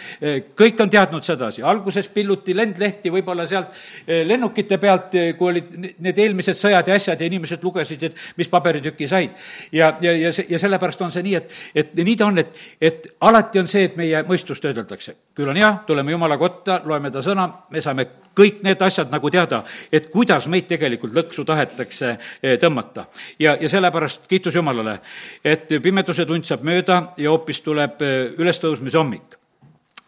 [0.57, 3.73] kõik on teadnud sedasi, alguses pilluti lendlehti võib-olla sealt
[4.07, 8.21] eh, lennukite pealt, eh, kui olid need eelmised sõjad ja asjad ja inimesed lugesid, et
[8.37, 9.35] mis paberitüki said.
[9.71, 12.55] ja, ja, ja see, ja sellepärast on see nii, et, et nii ta on, et,
[12.81, 15.15] et alati on see, et meie mõistust töödeldakse.
[15.37, 19.32] küll on hea, tuleme Jumala kotta, loeme ta sõna, me saame kõik need asjad nagu
[19.34, 23.08] teada, et kuidas meid tegelikult lõksu tahetakse eh, tõmmata.
[23.39, 24.99] ja, ja sellepärast kiitus Jumalale,
[25.43, 29.38] et pimeduse tund saab mööda ja hoopis tuleb eh, ülestõusmise hommik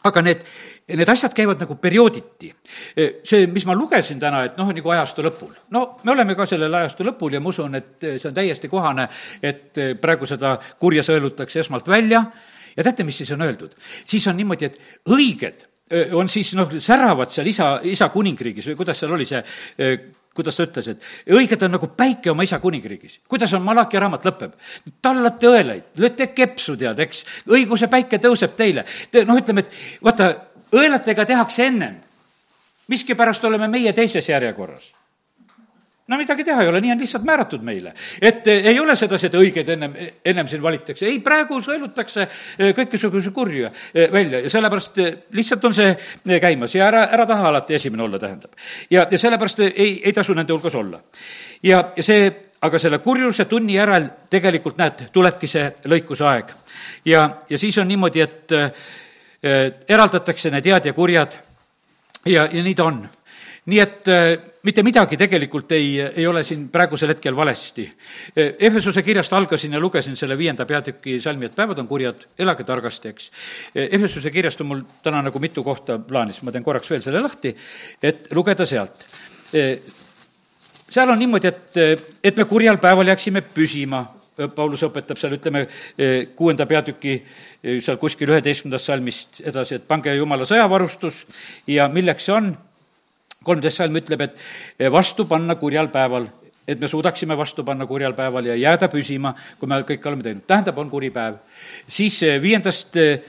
[0.04, 0.43] aga need,
[0.95, 2.54] need asjad käivad nagu periooditi.
[2.95, 5.52] Eh, see, mis ma lugesin täna, et noh, nagu ajastu lõpul.
[5.76, 9.10] no me oleme ka sellel ajastu lõpul ja ma usun, et see on täiesti kohane,
[9.43, 12.24] et praegu seda kurja sõelutakse esmalt välja
[12.80, 13.76] ja teate, mis siis on öeldud?
[14.08, 15.68] siis on niimoodi, et õiged
[16.15, 19.42] on siis noh, säravad seal isa, isa kuningriigis või kuidas seal oli see,
[20.38, 23.20] kuidas ta ütles, et õiged on nagu päike oma isa kuningriigis.
[23.28, 24.54] kuidas on Malaki raamat lõpeb?
[25.02, 28.86] tallate õelaid, lööte kepsu, tead, eks, õiguse päike tõuseb teile.
[29.12, 30.30] Te, noh, ütleme, et vaata,
[30.76, 31.98] õelatega tehakse ennem.
[32.88, 34.94] miskipärast oleme meie teises järjekorras
[36.10, 37.93] no midagi teha ei ole, nii on lihtsalt määratud meile.
[38.22, 39.95] et eh, ei ole sedasi, et õiged ennem,
[40.26, 45.02] ennem siin valitakse, ei, praegu sõelutakse eh, kõikisuguse kurja eh, välja ja sellepärast
[45.38, 48.58] lihtsalt on see käimas ja ära, ära taha alati esimene olla, tähendab.
[48.89, 51.02] ja, ja sellepärast ei, ei tasu nende hulgas olla.
[51.63, 56.56] ja, ja see, aga selle kurjuse tunni järel tegelikult näed, tulebki see lõikuse aeg.
[57.06, 58.72] ja, ja siis on niimoodi, et äh,
[59.88, 61.38] eraldatakse need head ja kurjad
[62.26, 63.04] ja, ja nii ta on
[63.69, 64.27] nii et äh,
[64.65, 67.86] mitte midagi tegelikult ei, ei ole siin praegusel hetkel valesti.
[67.86, 72.65] Äh, Efesuse kirjast algasin ja lugesin selle viienda peatüki salmi, et päevad on kurjad, elage
[72.67, 73.32] targasti, eks.
[73.75, 77.23] Äh, Efesuse kirjast on mul täna nagu mitu kohta plaanis, ma teen korraks veel selle
[77.23, 77.55] lahti,
[78.03, 79.05] et lugeda sealt.
[80.89, 81.77] seal on niimoodi, et,
[82.23, 84.05] et me kurjal päeval jääksime püsima
[84.55, 85.65] Paulus õpetab seal, ütleme,
[86.38, 87.17] kuuenda peatüki
[87.84, 91.25] seal kuskil üheteistkümnendast salmist edasi, et pange jumala sõjavarustus
[91.67, 92.53] ja milleks see on
[93.43, 94.38] kolmteist salm ütleb, et
[94.80, 96.28] eh, vastu panna kurjal päeval,
[96.69, 100.43] et me suudaksime vastu panna kurjal päeval ja jääda püsima, kui me kõik oleme teinud.
[100.47, 101.39] tähendab, on kuri päev.
[101.88, 103.23] siis eh, viiendast eh,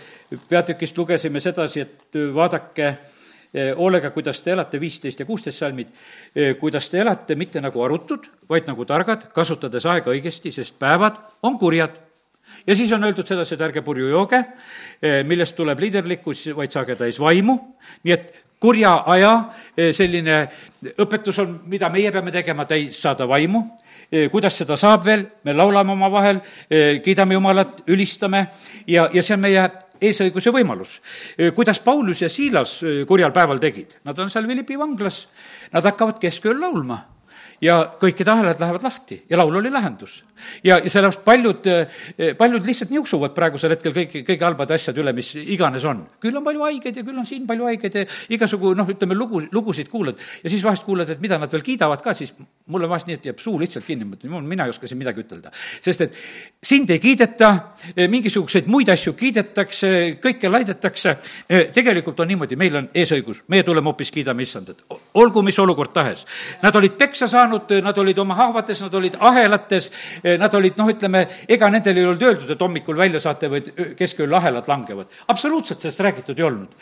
[0.48, 2.96] peatükist lugesime sedasi, et vaadake
[3.50, 5.88] hoolega, kuidas te elate, viisteist ja kuusteist salmid,
[6.60, 11.58] kuidas te elate mitte nagu arutud, vaid nagu targad, kasutades aega õigesti, sest päevad on
[11.58, 11.96] kurjad
[12.62, 14.38] ja siis on öeldud sedasi, et ärge purju jooge,
[15.26, 17.58] millest tuleb liiderlikkus, vaid saage täis vaimu,
[18.06, 19.32] nii et kurja aja
[19.76, 20.42] eh, selline
[21.00, 23.62] õpetus on, mida meie peame tegema, täis saada vaimu.
[24.10, 28.46] Eh, kuidas seda saab veel, me laulame omavahel, eh, kiidame Jumalat, ülistame
[28.86, 29.68] ja, ja see on meie
[30.00, 30.94] eesõiguse võimalus.
[31.54, 33.98] kuidas Paulus ja Siilas kurjal päeval tegid?
[34.08, 35.26] Nad on seal Philippi vanglas,
[35.74, 36.96] nad hakkavad keskööl laulma
[37.60, 40.24] ja kõikide ahelad lähevad lahti ja laul oli lahendus.
[40.64, 41.68] ja, ja sellepärast paljud,
[42.38, 46.06] paljud lihtsalt niuksuvad praegusel hetkel kõiki, kõige halbade asjade üle, mis iganes on.
[46.20, 49.42] küll on palju haigeid ja küll on siin palju haigeid ja igasugu noh, ütleme lugu,
[49.52, 52.32] lugusid kuulad ja siis vahest kuuled, et mida nad veel kiidavad ka, siis
[52.70, 55.00] mul on vahest nii, et jääb suu lihtsalt kinni, ma ütlen, mina ei oska siin
[55.00, 55.52] midagi ütelda.
[55.80, 56.16] sest et
[56.62, 57.50] sind ei kiideta,
[58.10, 61.16] mingisuguseid muid asju kiidetakse, kõike laidetakse,
[61.74, 66.24] tegelikult on niimoodi, meil on eesõigus, meie tuleme hoopis kiidame issandat, olgu mis olukord tahes.
[66.62, 69.90] Nad olid peksa saanud, nad olid oma haavades, nad olid ahelates,
[70.38, 74.34] nad olid noh, ütleme, ega nendel ei olnud öeldud, et hommikul välja saate või keskööl
[74.38, 75.10] ahelad langevad.
[75.28, 76.76] absoluutselt sellest räägitud ei olnud.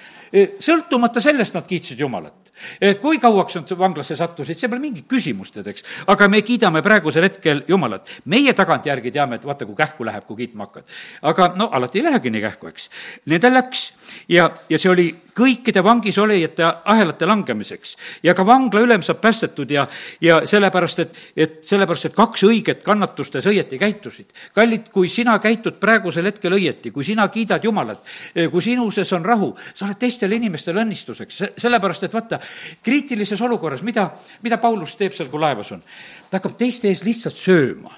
[0.60, 2.52] sõltumata sellest nad kiitsid Jumalat.
[2.80, 5.77] et kui kauaks nad vanglasse sattusid, see pole mingit küsimust, tead, eks.
[6.06, 8.08] Aga me kiidame praegusel hetkel Jumalat.
[8.24, 10.84] meie tagantjärgi teame, et vaata, kui kähku läheb, kui kiitma hakkad.
[11.22, 12.90] aga no alati ei lähegi nii kähku, eks.
[13.26, 13.92] Nendel läks
[14.28, 17.96] ja, ja see oli kõikide vangis olijate ahelate langemiseks.
[18.22, 19.86] ja ka vangla ülem saab päästetud ja,
[20.20, 24.32] ja sellepärast, et, et sellepärast, et kaks õiget kannatustes õieti käitusid.
[24.54, 28.02] kallid, kui sina käitud praegusel hetkel õieti, kui sina kiidad Jumalat,
[28.50, 32.40] kui sinu sees on rahu, sa oled teistele inimestele õnnistuseks, sellepärast et vaata,
[32.82, 34.10] kriitilises olukorras, mida,
[34.42, 35.82] mida Paulus teeb seal, kui laevas on?
[36.30, 37.92] ta hakkab teiste ees lihtsalt sööma.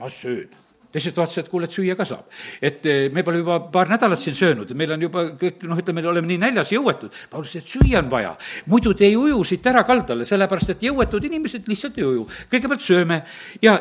[0.00, 0.48] ma söön
[0.92, 2.26] teised vaatasid, et kuule, et süüa ka saab.
[2.62, 6.02] et eh, me pole juba paar nädalat siin söönud, meil on juba kõik, noh, ütleme,
[6.10, 7.14] oleme nii näljas ja jõuetud.
[7.30, 8.32] Paulus ütles, et süüa on vaja,
[8.70, 12.26] muidu te ei uju siit ära kaldale, sellepärast et jõuetud inimesed lihtsalt ei uju.
[12.50, 13.20] kõigepealt sööme
[13.62, 13.76] ja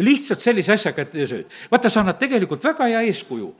[0.00, 1.60] lihtsalt sellise asjaga, et sööd.
[1.70, 3.54] vaata, sa annad tegelikult väga hea eeskuju.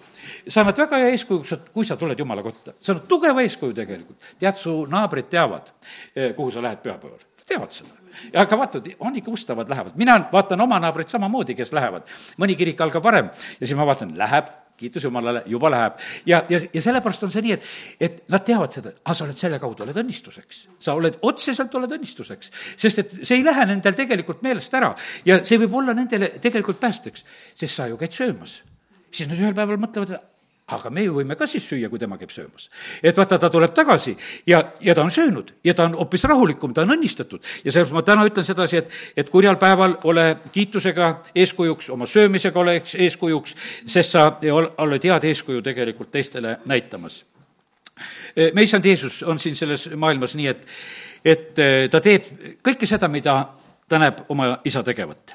[0.49, 2.75] sa annad väga hea eeskuju, kui sa tuled Jumala kotta.
[2.81, 4.35] sa annad tugeva eeskuju tegelikult.
[4.39, 5.73] tead, su naabrid teavad,
[6.17, 8.00] eh, kuhu sa lähed pühapäeval, teavad seda
[8.33, 12.09] ja aga vaata, on ikka ustavad lähevad, mina vaatan oma naabreid samamoodi, kes lähevad.
[12.41, 15.99] mõni kirik algab varem ja siis ma vaatan, läheb, kiitus Jumalale, juba läheb.
[16.27, 17.69] ja, ja, ja sellepärast on see nii, et,
[18.01, 20.63] et nad teavad seda, aga sa oled selle kaudu, oled õnnistuseks.
[20.81, 22.53] sa oled, otseselt oled õnnistuseks.
[22.81, 24.95] sest et see ei lähe nendel tegelikult meelest ära
[25.29, 28.61] ja see võib olla nendele tegelikult päästeks, sest sa ju käid söömas.
[29.11, 30.17] siis nad ühel päeval mõtlevad,
[30.77, 32.69] aga me ju võime ka siis süüa, kui tema käib söömas.
[33.03, 36.75] et vaata, ta tuleb tagasi ja, ja ta on söönud ja ta on hoopis rahulikum,
[36.75, 37.41] ta on õnnistatud.
[37.65, 42.61] ja sellepärast ma täna ütlen sedasi, et, et kurjal päeval ole kiitusega eeskujuks, oma söömisega
[42.61, 43.57] oleks eeskujuks,
[43.87, 44.27] sest sa
[44.79, 47.25] oled head eeskuju tegelikult teistele näitamas.
[48.53, 50.67] me issand Jeesus on siin selles maailmas nii, et,
[51.25, 52.29] et ta teeb
[52.65, 53.41] kõike seda, mida
[53.91, 55.35] ta näeb oma isa tegevat.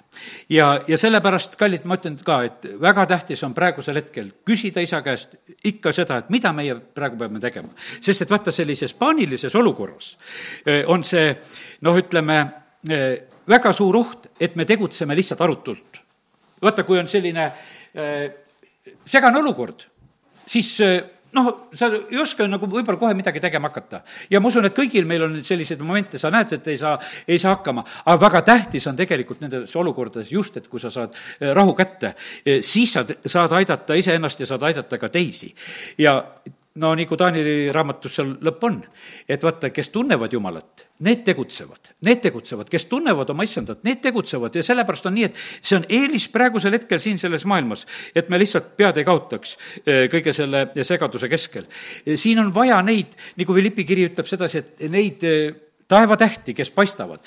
[0.49, 5.01] ja, ja sellepärast, kallid, ma ütlen ka, et väga tähtis on praegusel hetkel küsida isa
[5.03, 5.35] käest
[5.67, 7.73] ikka seda, et mida meie praegu peame tegema.
[8.01, 10.13] sest et vaata, sellises paanilises olukorras
[10.65, 11.33] eh, on see
[11.83, 12.39] noh, ütleme,
[12.89, 13.09] eh,
[13.47, 15.99] väga suur oht, et me tegutseme lihtsalt arutult.
[16.61, 17.49] vaata, kui on selline
[17.93, 18.29] eh,
[19.05, 19.83] segane olukord,
[20.47, 20.77] siis
[21.35, 24.01] noh, sa ei oska nagu võib-olla kohe midagi tegema hakata.
[24.31, 27.39] ja ma usun, et kõigil meil on selliseid momente, sa näed, et ei saa, ei
[27.41, 31.51] saa hakkama, aga väga tähtis on tegelikult nendes olukordades just, et kui sa saad eh,
[31.55, 35.53] rahu kätte, eh, siis sa saad aidata iseennast ja saad aidata ka teisi.
[35.97, 36.21] ja
[36.75, 38.81] no nagu Taanili raamatus seal lõpp on,
[39.29, 44.55] et vaata, kes tunnevad Jumalat, need tegutsevad, need tegutsevad, kes tunnevad oma issandat, need tegutsevad.
[44.55, 47.83] Ja sellepärast on nii, et see on eelis praegusel hetkel siin selles maailmas,
[48.15, 51.67] et me lihtsalt pead ei kaotaks eh, kõige selle segaduse keskel.
[52.15, 57.21] siin on vaja neid, nagu Philippi kiri ütleb sedasi, et neid eh, taevatähti, kes paistavad,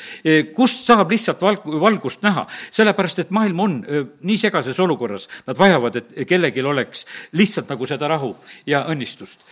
[0.57, 2.43] kust saab lihtsalt valg-, valgust näha,
[2.75, 7.05] sellepärast et maailm on nii segases olukorras, nad vajavad, et kellelgi oleks
[7.39, 8.33] lihtsalt nagu seda rahu
[8.67, 9.47] ja õnnistust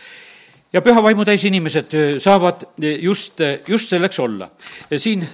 [0.73, 2.67] ja püha vaimu täis inimesed e, saavad
[3.01, 4.49] just, just selleks olla.
[4.97, 5.27] siin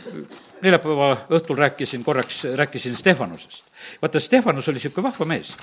[0.62, 3.64] neljapäeva õhtul rääkisin korraks, rääkisin Stefanusest.
[4.02, 5.56] vaata, Stefanus oli niisugune vahva mees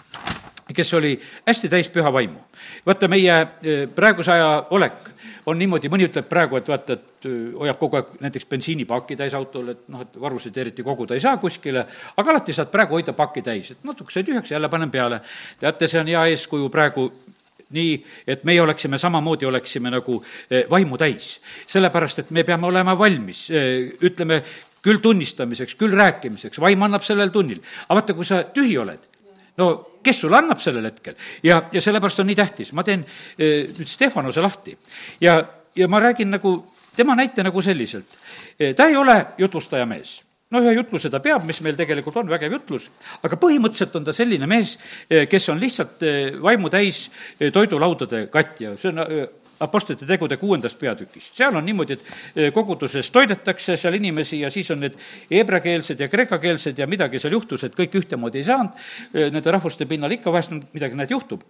[0.75, 2.39] kes oli hästi täis püha vaimu.
[2.87, 5.11] vaata, meie eh, praeguse aja olek
[5.47, 9.35] on niimoodi, mõni ütleb praegu, et vaata, et eh, hoiab kogu aeg näiteks bensiinipaaki täis
[9.35, 13.17] autol, et noh, et varusid eriti koguda ei saa kuskile, aga alati saad praegu hoida
[13.17, 15.21] pakki täis, et natuke sai tühjaks, jälle panen peale.
[15.61, 17.11] teate, see on hea eeskuju praegu
[17.75, 17.93] nii,
[18.27, 20.19] et meie oleksime samamoodi, oleksime nagu
[20.51, 21.39] eh, vaimu täis.
[21.67, 23.49] sellepärast, et me peame olema valmis,
[24.03, 24.43] ütleme,
[24.83, 27.61] küll tunnistamiseks, küll rääkimiseks, vaim annab sellel tunnil.
[27.89, 29.07] aga vaata, kui sa tühi oled,
[29.61, 29.71] no
[30.03, 33.05] kes sulle annab sellel hetkel ja, ja sellepärast on nii tähtis, ma teen
[33.37, 34.77] e, nüüd Stefanuse lahti
[35.21, 35.37] ja,
[35.77, 36.55] ja ma räägin nagu
[36.97, 38.17] tema näite nagu selliselt.
[38.77, 40.19] Ta ei ole jutlustaja mees
[40.51, 42.89] no ühe jutluse ta peab, mis meil tegelikult on vägev jutlus,
[43.23, 44.77] aga põhimõtteliselt on ta selline mees,
[45.09, 46.03] e, kes on lihtsalt
[46.43, 47.05] vaimu täis
[47.53, 49.05] toidulaudade katja, see on
[49.61, 51.35] Apostlite tegude kuuendast peatükist.
[51.37, 52.05] seal on niimoodi, et
[52.37, 54.97] eh, koguduses toidetakse seal inimesi ja siis on need
[55.31, 58.79] heebreakeelsed ja kreekakeelsed ja midagi seal juhtus, et kõik ühtemoodi ei saanud,
[59.13, 61.45] eh, nende rahvuste pinnal ikka vahest midagi, näed, juhtub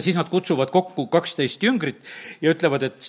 [0.00, 2.00] siis nad kutsuvad kokku kaksteist jüngrit
[2.42, 3.08] ja ütlevad, et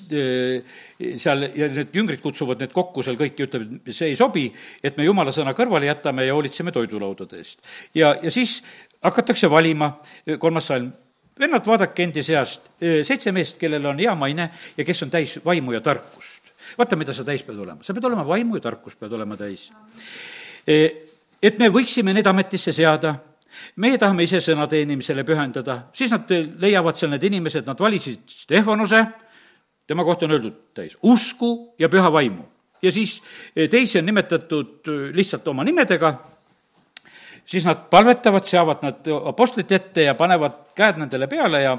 [1.22, 4.50] seal, ja need jüngrid kutsuvad need kokku seal kõik ja ütlevad, et see ei sobi,
[4.84, 7.64] et me jumala sõna kõrvale jätame ja hoolitseme toidulaudade eest.
[7.96, 8.60] ja, ja siis
[9.06, 9.94] hakatakse valima,
[10.40, 10.92] kolmas salm,
[11.40, 15.76] vennad, vaadake endi seast, seitse meest, kellel on hea maine ja kes on täis vaimu
[15.76, 16.52] ja tarkust.
[16.78, 19.70] vaata, mida sa täis pead olema, sa pead olema vaimu ja tarkust pead olema täis.
[20.66, 23.16] Et me võiksime need ametisse seada
[23.82, 29.06] meie tahame ise sõna teenimisele pühendada, siis nad leiavad seal need inimesed, nad valisid Stefanuse,
[29.88, 32.44] tema kohta on öeldud täis usku ja püha vaimu.
[32.82, 33.22] ja siis
[33.56, 36.14] eh, teisi on nimetatud eh, lihtsalt oma nimedega,
[37.46, 41.78] siis nad palvetavad, seavad nad apostlite ette ja panevad käed nendele peale ja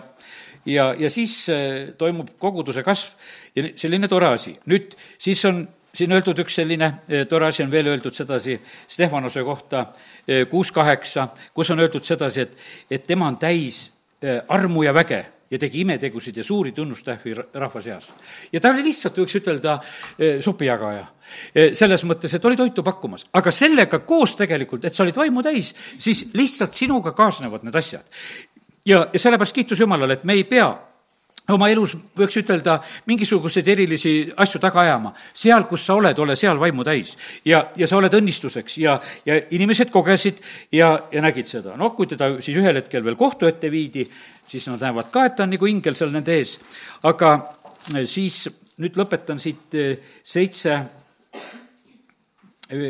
[0.67, 3.15] ja, ja siis eh, toimub koguduse kasv
[3.57, 4.57] ja selline tore asi.
[4.67, 9.45] nüüd siis on siin öeldud üks selline eh, tore asi on veel öeldud sedasi Stefanuse
[9.45, 9.87] kohta
[10.29, 12.59] eh, kuus kaheksa, kus on öeldud sedasi, et,
[12.91, 13.87] et tema on täis
[14.23, 18.09] eh, armu ja väge ja tegi imetegusid ja suuri tunnustähvi rahva seas.
[18.53, 19.77] ja ta oli lihtsalt, võiks ütelda,
[20.43, 21.05] supijagaja.
[21.79, 25.71] selles mõttes, et oli toitu pakkumas, aga sellega koos tegelikult, et sa olid vaimu täis,
[26.03, 28.03] siis lihtsalt sinuga kaasnevad need asjad.
[28.85, 30.67] ja, ja sellepärast kiitus Jumalale, et me ei pea
[31.55, 35.13] oma elus võiks ütelda mingisuguseid erilisi asju taga ajama.
[35.35, 37.17] seal, kus sa oled, ole seal vaimu täis.
[37.45, 40.35] ja, ja sa oled õnnistuseks ja, ja inimesed kogesid
[40.73, 41.77] ja, ja nägid seda.
[41.77, 44.07] noh, kui teda siis ühel hetkel veel kohtu ette viidi,
[44.49, 46.59] siis nad näevad ka, et ta on nagu ingel seal nende ees.
[47.07, 47.37] aga
[47.95, 48.49] eh, siis
[48.83, 50.87] nüüd lõpetan siit eh, seitse eh,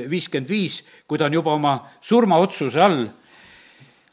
[0.08, 3.06] viiskümmend viis, kui ta on juba oma surmaotsuse all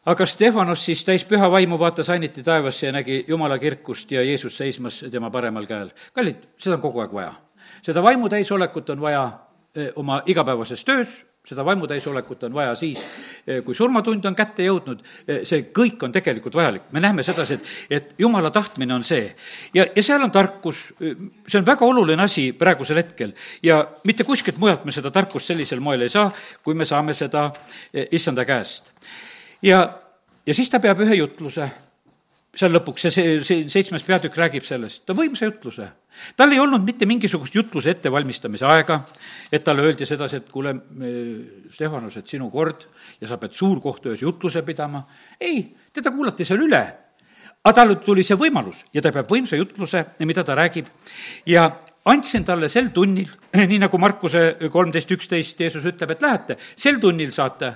[0.05, 4.57] aga Stefanos siis täis püha vaimu vaatas ainiti taevasse ja nägi Jumala kirkust ja Jeesus
[4.57, 5.91] seismas tema paremal käel.
[6.13, 7.33] kallid, seda on kogu aeg vaja.
[7.81, 9.29] seda vaimu täisolekut on vaja
[9.75, 13.05] eh, oma igapäevases töös, seda vaimu täisolekut on vaja siis,
[13.47, 16.91] eh, kui surmatund on kätte jõudnud, eh, see kõik on tegelikult vajalik.
[16.91, 19.35] me näeme sedasi, et, et jumala tahtmine on see.
[19.73, 20.93] ja, ja seal on tarkus,
[21.47, 25.79] see on väga oluline asi praegusel hetkel ja mitte kuskilt mujalt me seda tarkust sellisel
[25.79, 26.31] moel ei saa,
[26.63, 27.51] kui me saame seda
[28.11, 28.92] issanda käest
[29.63, 29.79] ja,
[30.45, 31.69] ja siis ta peab ühe jutluse
[32.53, 35.87] seal lõpuks ja see, see seitsmes peatükk räägib sellest, ta võimsa jutluse.
[36.37, 38.99] tal ei olnud mitte mingisugust jutluse ettevalmistamise aega,
[39.51, 40.75] et talle öeldi sedasi, et kuule,
[41.73, 42.85] Stefanus, et sinu kord
[43.21, 45.01] ja sa pead suurkohtu ees jutluse pidama.
[45.41, 46.83] ei, teda kuulati seal üle.
[47.63, 50.85] aga talle tuli see võimalus ja ta peab võimsa jutluse, mida ta räägib.
[51.45, 51.71] ja
[52.05, 53.31] andsin talle sel tunnil,
[53.71, 57.73] nii nagu Markuse kolmteist üksteist Jeesus ütleb, et lähete, sel tunnil saate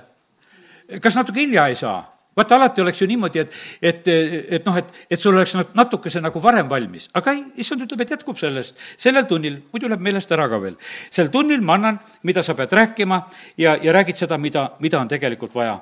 [1.02, 2.17] kas natuke hilja ei saa?
[2.38, 4.10] vaata, alati oleks ju niimoodi, et, et,
[4.58, 8.13] et noh, et, et sul oleks natukese nagu varem valmis, aga ei, issand ütleb, et
[8.13, 8.78] jätkub sellest.
[8.97, 10.78] sellel tunnil, muidu läheb meelest ära ka veel.
[11.10, 11.97] sel tunnil ma annan,
[12.30, 13.23] mida sa pead rääkima
[13.58, 15.80] ja, ja räägid seda, mida, mida on tegelikult vaja.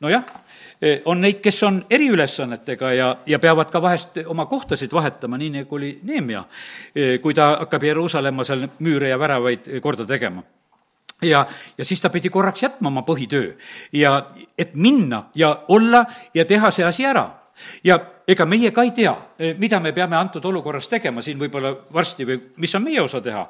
[0.00, 0.24] nojah,
[1.04, 5.76] on neid, kes on eriülesannetega ja, ja peavad ka vahest oma kohtasid vahetama, nii nagu
[5.76, 6.42] oli Neemia,
[7.22, 10.42] kui ta hakkab Jeruusalemma seal müüre ja väravaid korda tegema
[11.22, 11.46] ja,
[11.78, 13.52] ja siis ta pidi korraks jätma oma põhitöö
[13.92, 14.26] ja
[14.58, 16.04] et minna ja olla
[16.34, 17.28] ja teha see asi ära
[17.84, 19.12] ja ega meie ka ei tea,
[19.58, 23.46] mida me peame antud olukorras tegema siin võib-olla varsti või mis on meie osa teha.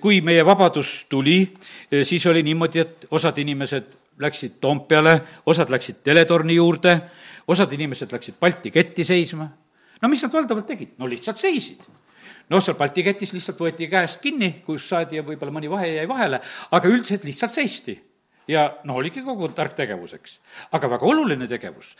[0.00, 1.54] kui meie vabadus tuli,
[2.02, 3.84] siis oli niimoodi, et osad inimesed
[4.20, 7.00] läksid Toompeale, osad läksid teletorni juurde,
[7.48, 9.48] osad inimesed läksid Balti ketti seisma.
[10.02, 10.96] no mis nad valdavalt tegid?
[10.98, 12.01] no lihtsalt seisid
[12.50, 16.08] noh, seal Balti ketis lihtsalt võeti käest kinni, kus saadi ja võib-olla mõni vahe jäi
[16.08, 17.98] vahele, aga üldiselt lihtsalt seisti
[18.48, 20.34] ja noh, oligi kogu tark tegevus, eks.
[20.74, 21.92] aga väga oluline tegevus.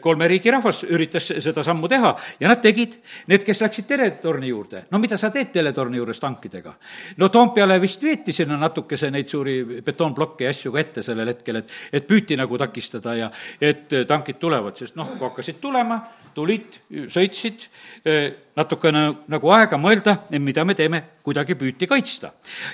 [0.00, 2.98] kolme riigi rahvas üritas seda sammu teha ja nad tegid,
[3.30, 6.74] need, kes läksid teletorni juurde, no mida sa teed teletorni juures tankidega?
[7.16, 11.62] no Toompeale vist veeti sinna natukese neid suuri betoonplokke ja asju ka ette sellel hetkel,
[11.62, 16.02] et, et püüti nagu takistada ja et tankid tulevad, sest noh, kui hakkasid tulema,
[16.38, 16.78] tulid,
[17.10, 17.66] sõitsid,
[18.58, 22.30] natukene nagu aega mõelda, mida me teeme, kuidagi püüti kaitsta.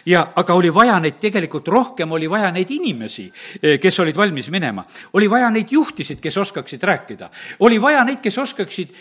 [0.07, 3.27] ja aga oli vaja neid tegelikult rohkem, oli vaja neid inimesi,
[3.81, 4.85] kes olid valmis minema.
[5.13, 7.31] oli vaja neid juhtisid, kes oskaksid rääkida.
[7.61, 8.95] oli vaja neid, kes oskaksid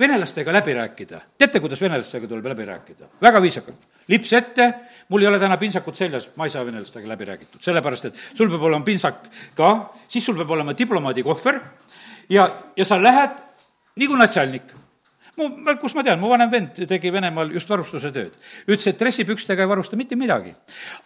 [0.00, 1.20] venelastega läbi rääkida.
[1.38, 3.10] teate, kuidas venelastega tuleb läbi rääkida?
[3.22, 3.78] väga viisakalt.
[4.08, 4.72] lips ette,
[5.08, 8.50] mul ei ole täna pintsakut seljas, ma ei saa venelastega läbi räägitud, sellepärast et sul
[8.50, 9.72] peab olema pintsak ka,
[10.08, 11.60] siis sul peab olema diplomaadikohver
[12.30, 13.45] ja, ja sa lähed
[13.96, 14.74] nagu natsalnik
[15.36, 18.38] mu, kus ma tean, mu vanem vend tegi Venemaal just varustuse tööd.
[18.68, 20.54] ütles, et dressipükstega ei varusta mitte midagi.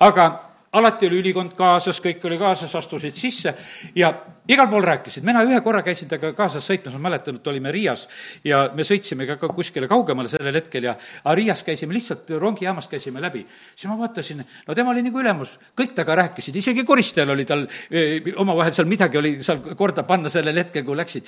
[0.00, 0.30] aga
[0.72, 3.52] alati oli ülikond kaasas, kõik oli kaasas, astusid sisse
[3.98, 4.12] ja,
[4.46, 8.06] igal pool rääkisid, mina ühe korra käisin temaga kaasas sõitmas, ma mäletan, et olime Riias
[8.46, 12.90] ja me sõitsime ka, ka kuskile kaugemale sellel hetkel ja aga Riias käisime lihtsalt rongijaamast
[12.90, 13.42] käisime läbi.
[13.74, 17.66] siis ma vaatasin, no tema oli nagu ülemus, kõik temaga rääkisid, isegi koristajal oli tal
[17.66, 21.26] öö, omavahel seal midagi oli seal korda panna sellel hetkel, kui läksid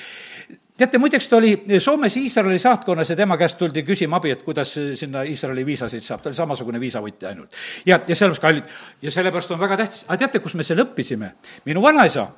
[0.79, 4.75] teate, muideks ta oli Soomes Iisraeli saatkonnas ja tema käest tuldi küsima abi, et kuidas
[4.99, 7.57] sinna Iisraeli viisasid saab, ta oli samasugune viisavõtja ainult.
[7.87, 11.33] ja, ja sellepärast kallid, ja sellepärast on väga tähtis, aga teate, kus me selle õppisime?
[11.65, 12.29] minu vanaisa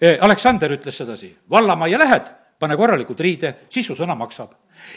[0.00, 4.54] eh, Aleksander ütles sedasi, vallamajja lähed pane korralikult riide, siis su sõna maksab.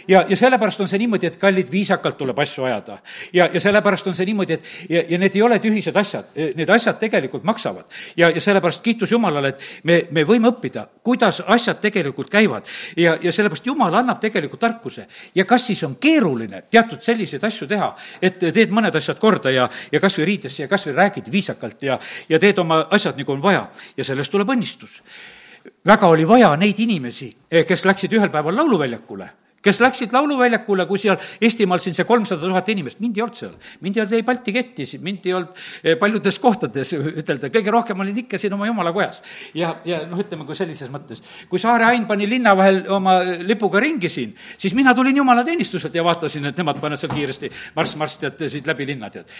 [0.08, 2.98] ja, ja sellepärast on see niimoodi, et kallid, viisakalt tuleb asju ajada.
[3.34, 6.70] ja, ja sellepärast on see niimoodi, et ja, ja need ei ole tühised asjad, need
[6.70, 7.90] asjad tegelikult maksavad.
[8.18, 12.70] ja, ja sellepärast kiitus Jumalale, et me, me võime õppida, kuidas asjad tegelikult käivad.
[12.98, 15.08] ja, ja sellepärast Jumal annab tegelikult tarkuse.
[15.36, 19.70] ja kas siis on keeruline teatud selliseid asju teha, et teed mõned asjad korda ja,
[19.92, 22.00] ja kas või riidesse ja kas või räägid viisakalt ja,
[22.30, 23.66] ja teed oma asjad, nagu on vaja
[23.98, 25.02] ja sellest tuleb õnnistus
[25.86, 29.30] väga oli vaja neid inimesi, eh, kes läksid ühel päeval lauluväljakule
[29.66, 33.56] kes läksid Lauluväljakule, kui seal Eestimaal siin see kolmsada tuhat inimest, mind ei olnud seal.
[33.82, 38.06] mind ei olnud ei Balti ketti, mind ei olnud eh, paljudes kohtades, ütelda, kõige rohkem
[38.06, 39.22] olid ikka siin oma jumala kojas.
[39.58, 41.24] ja, ja noh, ütleme, kui sellises mõttes.
[41.50, 46.04] kui Saare Ain pani linna vahel oma lipuga ringi siin, siis mina tulin jumalateenistuselt ja
[46.06, 49.32] vaatasin, et nemad panevad seal kiiresti marss-marss, tead, siit läbi linna, tead.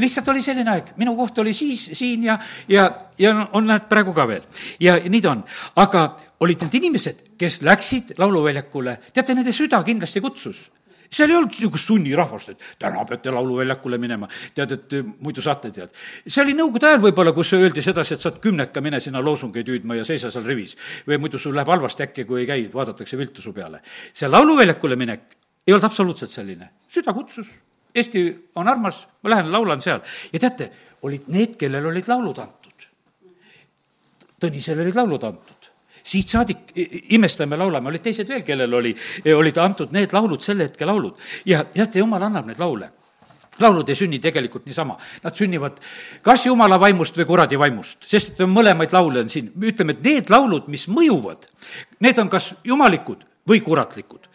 [0.00, 4.16] lihtsalt oli selline aeg, minu koht oli siis siin ja, ja, ja on näed praegu
[4.16, 4.46] ka veel.
[4.80, 5.44] ja nii ta on,
[5.84, 6.08] aga
[6.44, 10.66] olid need inimesed, kes läksid lauluväljakule, teate, nende süda kindlasti kutsus
[11.14, 15.70] seal ei olnud niisugust sunnirahvast, et täna peate lauluväljakule minema, tead, et eh, muidu saate,
[15.74, 15.92] tead.
[16.26, 19.98] see oli nõukogude ajal võib-olla, kus öeldi sedasi, et saad kümneka, mine sinna loosungeid hüüdma
[20.00, 20.76] ja seisa seal rivis.
[21.06, 23.80] või muidu sul läheb halvasti äkki, kui ei käi, vaadatakse viltu su peale.
[24.12, 25.36] see lauluväljakule minek
[25.66, 27.52] ei olnud absoluutselt selline, süda kutsus.
[27.94, 30.00] Eesti on armas, ma lähen laulan seal
[30.32, 30.70] ja teate,
[31.02, 32.88] olid need, kellel olid laulud antud.
[34.40, 35.63] Tõnisele olid laulud antud
[36.04, 36.74] siit saadik
[37.16, 38.92] imestame, laulame, olid teised veel, kellel oli,
[39.32, 41.16] olid antud need laulud, selle hetke laulud.
[41.48, 42.90] ja teate, jumal annab neid laule.
[43.62, 45.76] Laulud ei sünni tegelikult niisama, nad sünnivad
[46.26, 50.32] kas jumala vaimust või kuradi vaimust, sest et mõlemaid laule on siin, ütleme, et need
[50.34, 51.46] laulud, mis mõjuvad,
[52.02, 54.26] need on kas jumalikud või kuratlikud.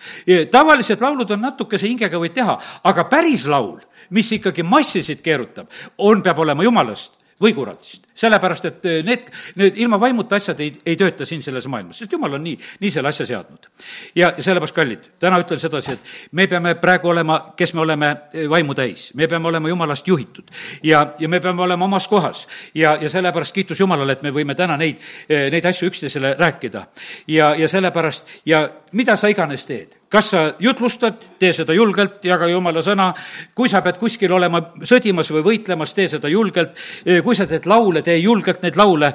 [0.51, 3.81] tavalised laulud on natukese hingega võid teha, aga päris laul,
[4.15, 5.67] mis ikkagi massisid keerutab,
[5.97, 9.27] on, peab olema jumalast või kuratist sellepärast, et eh, need,
[9.59, 12.91] need ilma vaimuta asjad ei, ei tööta siin selles maailmas, sest jumal on nii, nii
[12.93, 13.69] selle asja seadnud.
[14.15, 18.47] ja, sellepärast, kallid, täna ütlen sedasi, et me peame praegu olema, kes me oleme eh,
[18.51, 20.51] vaimu täis, me peame olema jumalast juhitud
[20.83, 22.47] ja, ja me peame olema omas kohas.
[22.75, 24.99] ja, ja sellepärast kiitus Jumalale, et me võime täna neid,
[25.29, 26.85] eh, neid asju üksteisele rääkida.
[27.27, 32.47] ja, ja sellepärast ja mida sa iganes teed, kas sa jutlustad, tee seda julgelt, jaga
[32.49, 33.11] jumala sõna,
[33.55, 36.77] kui sa pead kuskil olema sõdimas või võitlemas, tee seda julgelt,
[37.23, 39.11] kui sa teed laule, tee julgelt neid laule,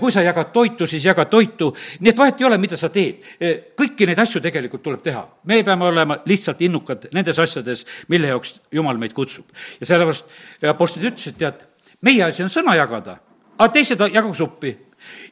[0.00, 1.70] kui sa jagad toitu, siis jaga toitu,
[2.00, 3.24] nii et vahet ei ole, mida sa teed.
[3.78, 5.24] kõiki neid asju tegelikult tuleb teha.
[5.44, 9.46] me peame olema lihtsalt innukad nendes asjades, mille jaoks Jumal meid kutsub.
[9.80, 10.26] ja sellepärast
[10.70, 11.64] apostlid ütlesid, tead,
[12.02, 13.18] meie asi on sõna jagada,
[13.58, 14.76] aga teised jagagu suppi.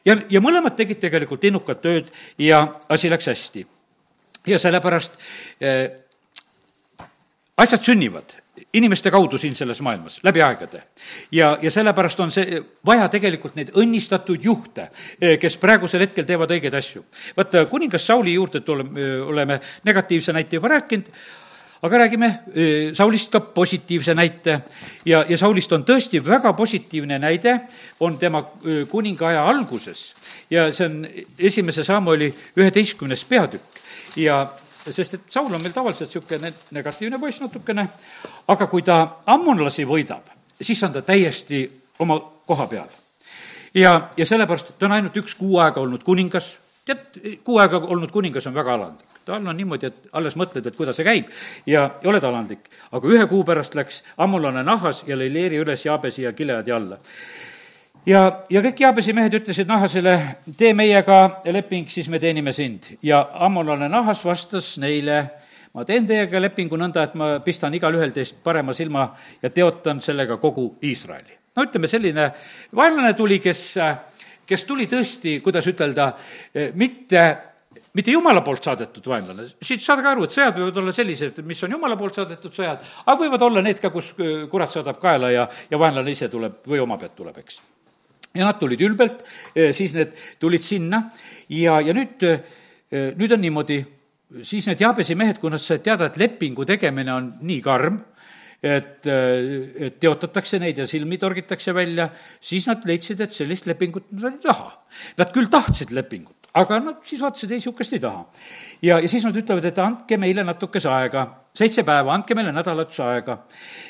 [0.05, 3.67] ja, ja mõlemad tegid tegelikult innukat tööd ja asi läks hästi.
[4.47, 5.19] ja sellepärast
[5.61, 5.91] äh,
[7.57, 8.42] asjad sünnivad
[8.73, 10.83] inimeste kaudu siin selles maailmas, läbi aegade.
[11.31, 14.89] ja, ja sellepärast on see vaja tegelikult neid õnnistatud juhte,
[15.21, 17.05] eh, kes praegusel hetkel teevad õigeid asju.
[17.37, 21.09] vaata, kuningas Sauli juurde tuleme, oleme negatiivse näite juba rääkinud,
[21.81, 24.59] aga räägime eh, Saulist ka positiivse näite
[25.05, 27.59] ja, ja Saulist on tõesti väga positiivne näide,
[27.99, 30.11] on tema eh, kuningaaja alguses
[30.49, 31.07] ja see on
[31.39, 33.81] esimese Samuli üheteistkümnes peatükk
[34.15, 34.45] ja
[34.91, 37.87] sest et Saul on meil tavaliselt niisugune negatiivne poiss natukene,
[38.47, 40.27] aga kui ta ammonlasi võidab,
[40.61, 41.63] siis on ta täiesti
[41.99, 42.87] oma koha peal.
[43.73, 48.11] ja, ja sellepärast ta on ainult üks kuu aega olnud kuningas, tead, kuu aega olnud
[48.11, 49.07] kuningas on väga alandlik.
[49.25, 51.29] tal on niimoodi, et alles mõtled, et kuidas see käib
[51.65, 52.69] ja, oled alandlik.
[52.91, 56.99] aga ühe kuu pärast läks ammolane nahas ja lõi leeri üles Jaabesi ja Gileadi alla
[58.05, 60.17] ja, ja kõik Jaabesi mehed ütlesid Nahasele,
[60.57, 62.95] tee meiega leping, siis me teenime sind.
[63.03, 65.23] ja ammolane Nahas vastas neile,
[65.73, 69.07] ma teen teiega lepingu nõnda, et ma pistan igalühel teist parema silma
[69.41, 71.39] ja teotan sellega kogu Iisraeli.
[71.55, 72.27] no ütleme, selline
[72.75, 73.63] vaenlane tuli, kes,
[74.45, 76.11] kes tuli tõesti, kuidas ütelda,
[76.75, 77.25] mitte
[77.93, 81.75] mitte jumala poolt saadetud vaenlane, siit saage aru, et sõjad võivad olla sellised, mis on
[81.75, 84.11] jumala poolt saadetud sõjad, aga võivad olla need ka, kus
[84.51, 87.61] kurat saadab kaela ja, ja vaenlane ise tuleb või oma pealt tuleb, eks.
[88.33, 89.21] Ja nad tulid ülbelt,
[89.53, 91.03] eh, siis need tulid sinna.
[91.53, 93.77] Ja, ja nüüd, eh, nüüd on niimoodi,
[94.41, 97.99] siis need Jaabesi mehed, kui nad said teada, et lepingu tegemine on nii karm,
[98.63, 102.07] et, et teotatakse neid ja silmi torgitakse välja,
[102.41, 104.69] siis nad leidsid, et sellist lepingut nad ei taha.
[105.19, 108.23] Nad küll tahtsid lepingut, aga nad siis vaatasid, ei, niisugust ei taha.
[108.81, 113.03] ja, ja siis nad ütlevad, et andke meile natukese aega, seitse päeva, andke meile nädalatuse
[113.03, 113.41] aega.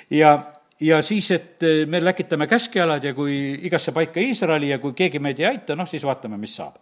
[0.10, 0.34] ja,
[0.82, 3.38] ja siis, et me läkitame käskjalad ja kui
[3.70, 6.82] igasse paika Iisraeli ja kui keegi meid ei aita, noh, siis vaatame, mis saab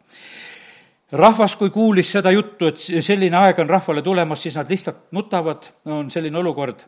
[1.12, 5.68] rahvas, kui kuulis seda juttu, et selline aeg on rahvale tulemas, siis nad lihtsalt nutavad,
[5.92, 6.86] on selline olukord.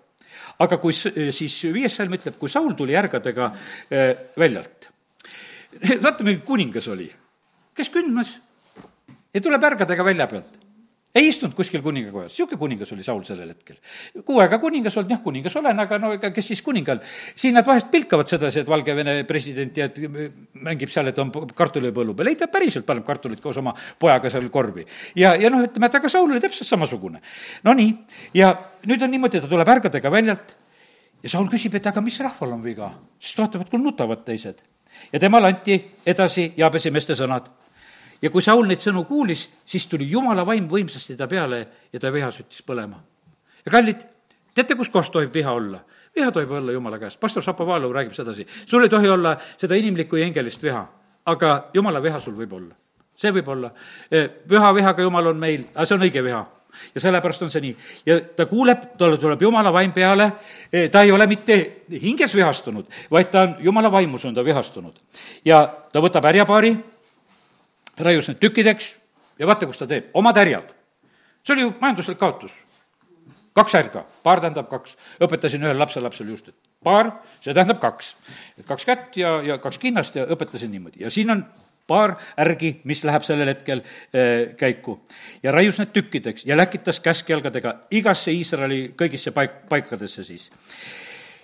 [0.64, 3.52] Aga kui siis viies salm ütleb, kui Saul tuli järgedega
[3.90, 4.10] eh,
[4.40, 4.90] väljalt.
[6.04, 7.10] vaata, milline kuningas oli,
[7.76, 8.38] kes kündmas?
[9.34, 10.63] Ja tuleb ärgadega välja pealt
[11.16, 13.78] ei istunud kuskil kuningakojas, niisugune kuningas oli Saul sellel hetkel.
[14.26, 17.04] kuu aega kuningas olnud, jah, kuningas olen, aga no ega kes siis kuningal.
[17.36, 20.00] siin nad vahest pilkavad sedasi, et Valgevene president ja et
[20.54, 24.50] mängib seal, et on kartulipõllu peal, ei ta päriselt paneb kartulit koos oma pojaga seal
[24.50, 24.86] korvi.
[25.16, 27.22] ja, ja noh, ütleme, et aga Saul oli täpselt samasugune.
[27.64, 27.94] Nonii,
[28.34, 28.56] ja
[28.90, 30.58] nüüd on niimoodi, ta tuleb ärgadega väljalt
[31.22, 32.90] ja Saul küsib, et aga mis rahval on viga,
[33.22, 34.66] sest vaatavad, kui nutavad teised.
[35.14, 37.54] ja temale anti edasi Jaabesi meeste sõnad
[38.24, 41.60] ja kui Saul neid sõnu kuulis, siis tuli jumala vaim võimsasti ta peale
[41.92, 43.02] ja ta viha süttis põlema.
[43.66, 44.06] ja kallid,
[44.56, 45.84] teate, kus kohas tohib viha olla?
[46.16, 50.16] viha tohib olla jumala käest, pastor Šapovalov räägib sedasi, sul ei tohi olla seda inimlikku
[50.16, 50.86] ja hingelist viha,
[51.26, 52.76] aga jumala viha sul võib olla.
[53.16, 53.70] see võib olla,
[54.12, 56.46] e, püha vihaga jumal on meil, aga see on õige viha
[56.96, 57.76] ja sellepärast on see nii.
[58.06, 60.32] ja ta kuuleb, talle tuleb jumala vaim peale,
[60.72, 61.60] e, ta ei ole mitte
[61.92, 64.96] hinges vihastunud, vaid ta on, jumala vaimus on ta vihastunud.
[65.46, 66.78] ja ta võtab härjapaari
[68.00, 68.94] raius need tükkideks
[69.40, 70.74] ja vaata, kus ta teeb, omad härjad.
[71.44, 72.54] see oli ju majanduslik kaotus.
[73.54, 74.98] kaks härga, paar tähendab kaks.
[75.20, 78.16] õpetasin ühele lapselapsele just, et paar, see tähendab kaks.
[78.58, 81.46] et kaks kätt ja, ja kaks kinnast ja õpetasin niimoodi ja siin on
[81.88, 85.00] paar ärgi, mis läheb sellel hetkel äh, käiku.
[85.44, 90.52] ja raius need tükkideks ja läkitas käskjalgadega igasse Iisraeli kõigisse paik-, paikadesse siis.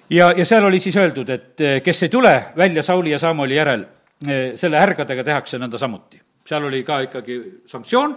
[0.09, 3.55] ja, ja seal oli siis öeldud, et äh, kes ei tule välja Sauli ja Samoli
[3.55, 3.85] järel
[4.27, 6.18] äh,, selle härgadega tehakse nõnda samuti
[6.49, 7.39] seal oli ka ikkagi
[7.69, 8.15] sanktsioon,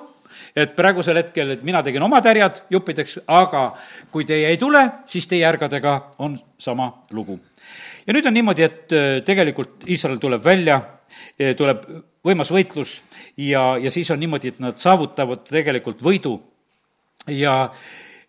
[0.57, 3.67] et praegusel hetkel, et mina tegin omad härjad juppideks, aga
[4.13, 4.81] kui teie ei tule,
[5.11, 7.41] siis teie härgadega on sama lugu.
[8.07, 10.81] ja nüüd on niimoodi, et äh, tegelikult Iisrael tuleb välja,
[11.39, 11.85] äh, tuleb
[12.25, 13.01] võimas võitlus
[13.37, 16.39] ja, ja siis on niimoodi, et nad saavutavad tegelikult võidu
[17.29, 17.71] ja,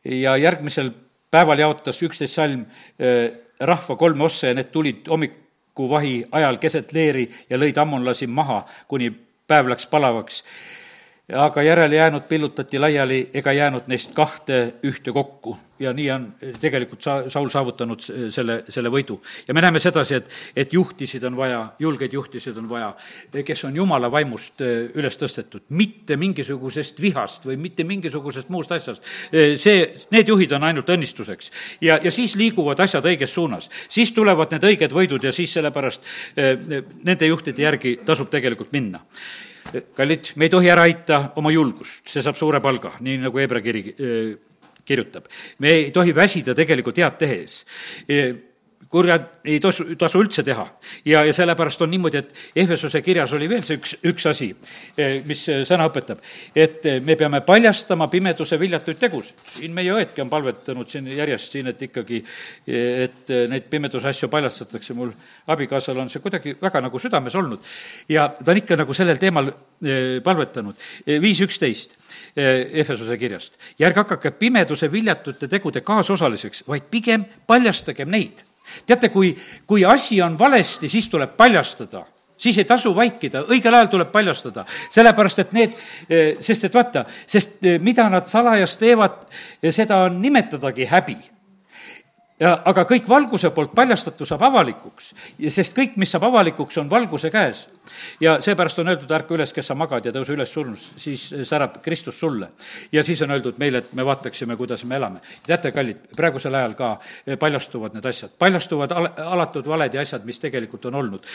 [0.03, 0.91] ja järgmisel
[1.31, 2.65] päeval jaotas üksteist salm
[2.99, 8.63] äh, rahva kolme ossa ja need tulid hommikuvahi ajal keset leeri ja lõid ammonlasi maha
[8.87, 9.09] kuni
[9.47, 10.43] päev läks palavaks.
[11.31, 16.25] Aga järele jäänud pillutati laiali ega jäänud neist kahte ühte kokku ja nii on
[16.61, 18.01] tegelikult sa-, Saul saavutanud
[18.31, 19.15] selle, selle võidu.
[19.47, 22.89] ja me näeme sedasi, et, et juhtisid on vaja, julgeid juhtisid on vaja,
[23.45, 29.07] kes on jumala vaimust äh, üles tõstetud, mitte mingisugusest vihast või mitte mingisugusest muust asjast.
[29.31, 31.51] Äh, see, need juhid on ainult õnnistuseks.
[31.81, 33.69] ja, ja siis liiguvad asjad õiges suunas.
[33.89, 36.01] siis tulevad need õiged võidud ja siis sellepärast
[36.35, 38.99] nende juhtide järgi tasub tegelikult minna
[39.95, 43.61] kallid, me ei tohi ära heita oma julgust, see saab suure palga, nii nagu Hebra
[43.63, 43.83] kiri
[44.83, 45.29] kirjutab.
[45.59, 47.63] me ei tohi väsida tegelikult head tehes
[48.93, 50.63] kurjad ei tasu, tasu üldse teha.
[51.05, 54.51] ja, ja sellepärast on niimoodi, et Ehvesuse kirjas oli veel see üks, üks asi,
[55.27, 56.21] mis sõna õpetab,
[56.55, 59.41] et me peame paljastama pimeduse viljatuid tegusid.
[59.57, 62.21] siin meie õedki on palvetanud siin järjest siin, et ikkagi,
[62.67, 65.11] et neid pimeduse asju paljastatakse, mul
[65.53, 67.65] abikaasal on see kuidagi väga nagu südames olnud.
[68.09, 70.87] ja ta on ikka nagu sellel teemal eh, palvetanud.
[71.21, 71.97] viis üksteist
[72.37, 73.57] Ehvesuse kirjast.
[73.79, 78.45] ja ärge hakake pimeduse viljatute tegude kaasosaliseks, vaid pigem paljastagem neid
[78.85, 79.33] teate, kui,
[79.67, 82.05] kui asi on valesti, siis tuleb paljastada.
[82.37, 85.75] Siis ei tasu vaikida, õigel ajal tuleb paljastada, sellepärast et need,
[86.09, 89.21] eh, sest et vaata, sest eh, mida nad salajas teevad,
[89.61, 91.17] eh, seda on nimetadagi häbi.
[92.41, 95.13] Ja aga kõik valguse poolt paljastatu saab avalikuks,
[95.53, 97.67] sest kõik, mis saab avalikuks, on valguse käes.
[98.19, 101.79] Ja seepärast on öeldud, ärka üles, kes sa magad ja tõuse üles surnust, siis särab
[101.83, 102.49] Kristus sulle.
[102.91, 105.19] ja siis on öeldud meile, et me vaataksime, kuidas me elame.
[105.45, 106.99] teate, kallid, praegusel ajal ka
[107.39, 111.25] paljastuvad need asjad, paljastuvad al-, alatud valed ja asjad, mis tegelikult on olnud.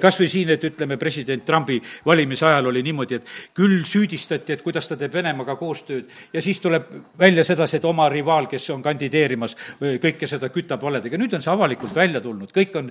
[0.00, 4.62] kas või siin, et ütleme, president Trumpi valimise ajal oli niimoodi, et küll süüdistati, et
[4.62, 8.82] kuidas ta teeb Venemaaga koostööd ja siis tuleb välja sedasi, et oma rivaal, kes on
[8.82, 12.90] kandideerimas, kõike seda kütab valedega, nüüd on see avalikult välja tulnud, kõik on,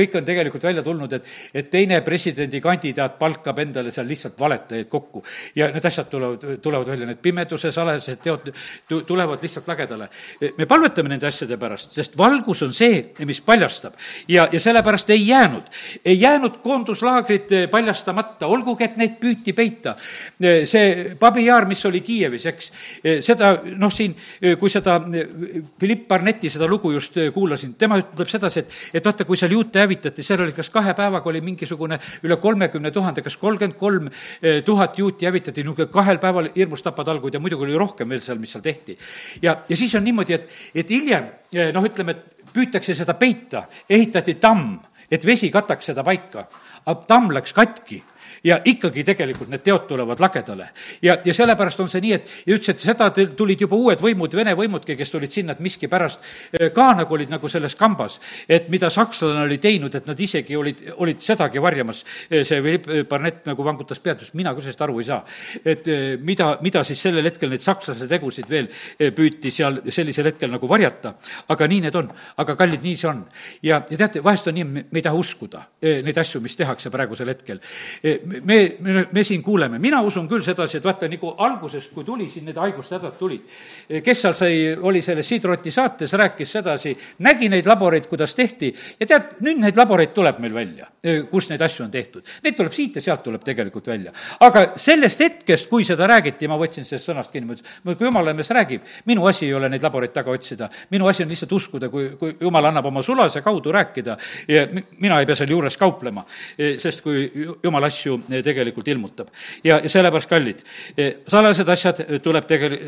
[0.00, 2.00] kõik on tegelikult välja tulnud, et, et teine
[2.60, 5.22] presidendi presidendikandidaat palkab endale seal lihtsalt valetajaid kokku.
[5.54, 8.52] ja need asjad tulevad, tulevad välja, need pimeduse salajased teod
[9.06, 10.08] tulevad lihtsalt lagedale.
[10.58, 13.94] me palvetame nende asjade pärast, sest valgus on see, mis paljastab.
[14.28, 15.62] ja, ja sellepärast ei jäänud,
[16.04, 19.96] ei jäänud koonduslaagrid paljastamata, olgugi et neid püüti peita.
[20.64, 22.70] see Babi-Jaar, mis oli Kiievis, eks,
[23.20, 24.14] seda noh, siin,
[24.58, 25.00] kui seda
[25.78, 29.80] Philipp Barnetti seda lugu just kuulasin, tema ütleb sedasi, et, et vaata, kui seal juute
[29.80, 34.60] hävitati, seal oli kas kahe päevaga oli mingisugune üle kolmekümne tuhande, kas kolmkümmend kolm eh,
[34.66, 38.52] tuhat juuti hävitati, niisugune kahel päeval hirmus tapatalguid ja muidugi oli rohkem veel seal, mis
[38.54, 38.98] seal tehti.
[39.42, 40.48] ja, ja siis on niimoodi, et,
[40.84, 44.76] et hiljem eh, noh, ütleme, et püütakse seda peita, ehitati tamm,
[45.10, 46.46] et vesi kataks seda paika,
[46.84, 48.02] aga tamm läks katki
[48.44, 50.68] ja ikkagi tegelikult need teod tulevad lagedale.
[51.02, 54.34] ja, ja sellepärast on see nii, et ja ütles, et seda tulid juba uued võimud,
[54.34, 56.26] Vene võimudki, kes tulid sinna, et miskipärast
[56.58, 58.18] eh, ka nagu olid nagu selles kambas,
[58.48, 62.02] et mida sakslane oli teinud, et nad isegi olid, olid sedagi varjamas.
[62.28, 65.22] Eh, see Philipp Barnett nagu vangutas pead, ütles, mina ka sellest aru ei saa.
[65.64, 68.68] et eh, mida, mida siis sellel hetkel neid sakslase tegusid veel
[69.14, 71.14] püüti seal sellisel hetkel nagu varjata.
[71.48, 73.24] aga nii need on, aga kallid, nii see on.
[73.62, 77.30] ja, ja teate, vahest on nii, me ei taha uskuda neid asju, mis tehakse praegusel
[77.32, 77.60] hetkel
[78.42, 82.28] me, me, me siin kuuleme, mina usun küll sedasi, et vaata, nagu alguses, kui tuli
[82.30, 83.44] siin need haigushädad tulid,
[84.04, 86.94] kes seal sai, oli selles Siidroti saates, rääkis sedasi,
[87.26, 90.88] nägi neid laboreid, kuidas tehti ja tead, nüüd neid laboreid tuleb meil välja,
[91.30, 92.24] kus neid asju on tehtud.
[92.44, 94.12] Neid tuleb siit ja sealt tuleb tegelikult välja.
[94.40, 98.34] aga sellest hetkest, kui seda räägiti, ma võtsin sellest sõnast kinni, ma ütlesin, kui jumala
[98.34, 101.90] mees räägib, minu asi ei ole neid laboreid taga otsida, minu asi on lihtsalt uskuda,
[101.92, 104.16] kui, kui jumal annab oma sulase kaudu rääkida
[104.48, 104.66] ja
[104.98, 106.24] mina ei pea seal juures kauplema,
[106.58, 107.26] sest kui
[107.62, 109.28] jumal asju tegelikult ilmutab.
[109.64, 110.64] ja, ja sellepärast, kallid,
[111.28, 112.78] salajased asjad tuleb tegel-,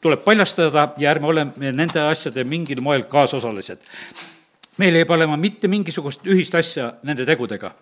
[0.00, 3.82] tuleb paljastada ja ärme oleme nende asjade mingil moel kaasosalised
[4.80, 7.72] meil ei pea olema mitte mingisugust ühist asja nende tegudega.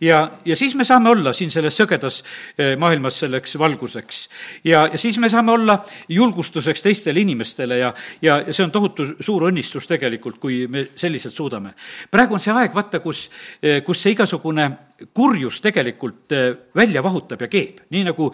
[0.00, 2.20] ja, ja siis me saame olla siin selles sõgedas
[2.58, 4.20] eh, maailmas selleks valguseks.
[4.64, 5.78] ja, ja siis me saame olla
[6.08, 7.92] julgustuseks teistele inimestele ja,
[8.22, 11.74] ja, ja see on tohutu suur õnnistus tegelikult, kui me selliselt suudame.
[12.10, 13.26] praegu on see aeg, vaata, kus,
[13.62, 14.70] eh, kus see igasugune
[15.12, 18.30] kurjus tegelikult eh, välja vahutab ja keeb, nii nagu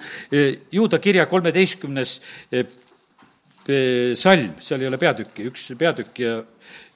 [0.72, 2.20] juuda kirja kolmeteistkümnes
[4.16, 6.38] salm, seal ei ole peatükki, üks peatükk ja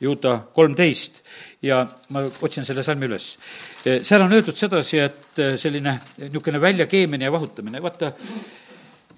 [0.00, 1.20] juuda kolmteist
[1.62, 3.34] ja ma otsin selle salmi üles.
[3.84, 8.12] seal on öeldud sedasi, et selline niisugune väljakeemine ja vahutamine, vaata,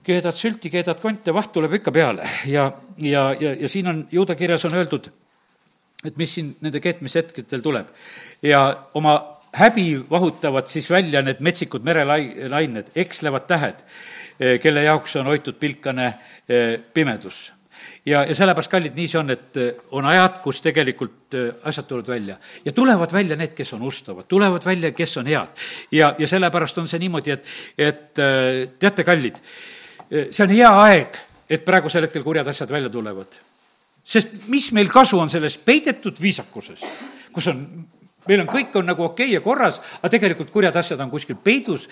[0.07, 2.68] keedad sülti, keedad konte, vaht tuleb ikka peale ja,
[3.03, 5.09] ja, ja, ja siin on, juuda kirjas on öeldud,
[6.07, 7.90] et mis siin nende keetmishetkedel tuleb.
[8.42, 9.16] ja oma
[9.57, 13.83] häbi vahutavad siis välja need metsikud merelained, ekslevad tähed,
[14.63, 16.07] kelle jaoks on hoitud pilkane
[16.49, 17.47] eh, pimedus
[18.07, 21.37] ja, ja sellepärast, kallid, nii see on, et äh, on ajad, kus tegelikult
[21.67, 22.37] asjad tulevad välja.
[22.65, 25.65] ja tulevad välja need, kes on ustavad, tulevad välja, kes on head.
[25.91, 28.23] ja, ja sellepärast on see niimoodi, et, et
[28.79, 29.41] teate, kallid,
[30.31, 31.19] see on hea aeg,
[31.51, 33.41] et praegusel hetkel kurjad asjad välja tulevad.
[34.05, 36.85] sest mis meil kasu on selles peidetud viisakuses,
[37.33, 37.63] kus on
[38.29, 41.39] meil on, kõik on nagu okei okay ja korras, aga tegelikult kurjad asjad on kuskil
[41.43, 41.89] peidus,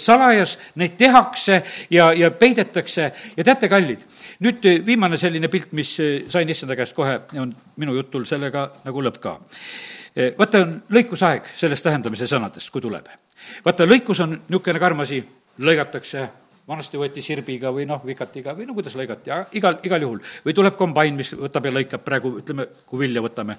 [0.00, 1.60] salajas, neid tehakse
[1.94, 4.04] ja, ja peidetakse ja teate, kallid,
[4.44, 5.96] nüüd viimane selline pilt, mis
[6.32, 9.36] sain issanda käest kohe, on minu jutul sellega nagu lõpp ka.
[10.38, 13.10] vaata, on lõikusaeg sellest tähendamise sõnadest, kui tuleb.
[13.64, 15.22] vaata, lõikus on niisugune karm asi,
[15.58, 16.28] lõigatakse
[16.68, 20.20] vanasti võeti sirbiga või noh, vikatiga või no kuidas lõigati, igal, igal juhul.
[20.44, 23.58] või tuleb kombain, mis võtab ja lõikab praegu, ütleme, kui vilja võtame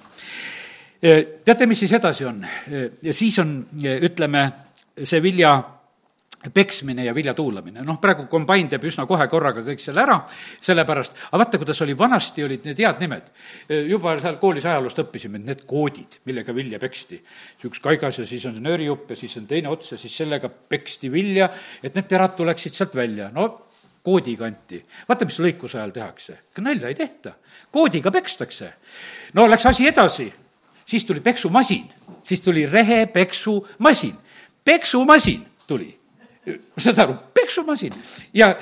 [1.00, 2.44] teate, mis siis edasi on?
[3.10, 4.46] siis on, ütleme,
[5.04, 5.56] see vilja
[6.54, 10.18] peksmine ja vilja tuulamine, noh, praegu kombain teeb üsna kohe korraga kõik selle ära,
[10.62, 13.30] sellepärast, aga vaata, kuidas oli, vanasti olid need head nimed.
[13.88, 17.20] juba seal koolis ajaloost õppisime, et need koodid, millega vilja peksti.
[17.66, 21.10] üks kaigas ja siis on nöörijupp ja siis on teine ots ja siis sellega peksti
[21.12, 21.50] vilja,
[21.82, 23.66] et need terad tuleksid sealt välja, no
[24.06, 24.82] koodi kanti.
[25.08, 27.34] vaata, mis lõikuse ajal tehakse, nalja ei tehta,
[27.70, 28.72] koodiga pekstakse.
[29.34, 30.32] no läks asi edasi
[30.86, 31.84] siis tuli peksumasin,
[32.24, 34.14] siis tuli rehepeksumasin,
[34.64, 35.98] peksumasin tuli.
[36.78, 37.92] saad aru, peksumasin
[38.34, 38.54] ja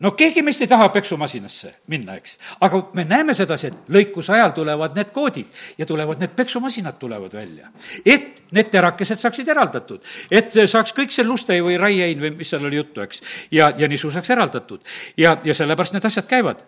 [0.00, 2.36] no keegi meist ei taha peksumasinasse minna, eks.
[2.60, 7.34] aga me näeme sedasi, et lõikuse ajal tulevad need koodid ja tulevad need peksumasinad tulevad
[7.36, 7.70] välja.
[8.04, 12.64] et need terakesed saaksid eraldatud, et saaks kõik see luste või raiein või mis seal
[12.64, 13.22] oli juttu, eks.
[13.50, 14.84] ja, ja nisu saaks eraldatud
[15.16, 16.64] ja, ja sellepärast need asjad käivad.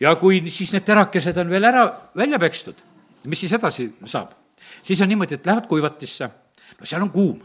[0.00, 2.80] ja kui siis need terakesed on veel ära, välja pekstud,
[3.24, 4.41] mis siis edasi saab?
[4.82, 6.28] Siis on niimoodi, et lähevad kuivatisse,
[6.78, 7.40] no seal on kuum.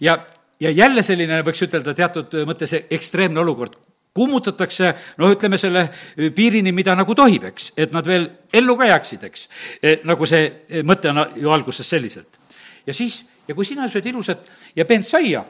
[0.00, 0.18] ja,
[0.60, 3.76] ja jälle selline, võiks ütelda teatud mõttes ekstreemne olukord,
[4.18, 5.88] kummutatakse, no ütleme selle
[6.34, 9.46] piirini, mida nagu tohib, eks, et nad veel ellu ka jääksid, eks.
[9.82, 12.38] E, nagu see mõte on ju alguses selliselt.
[12.86, 15.44] ja siis, ja kui sina sööd ilusat ja peent saia,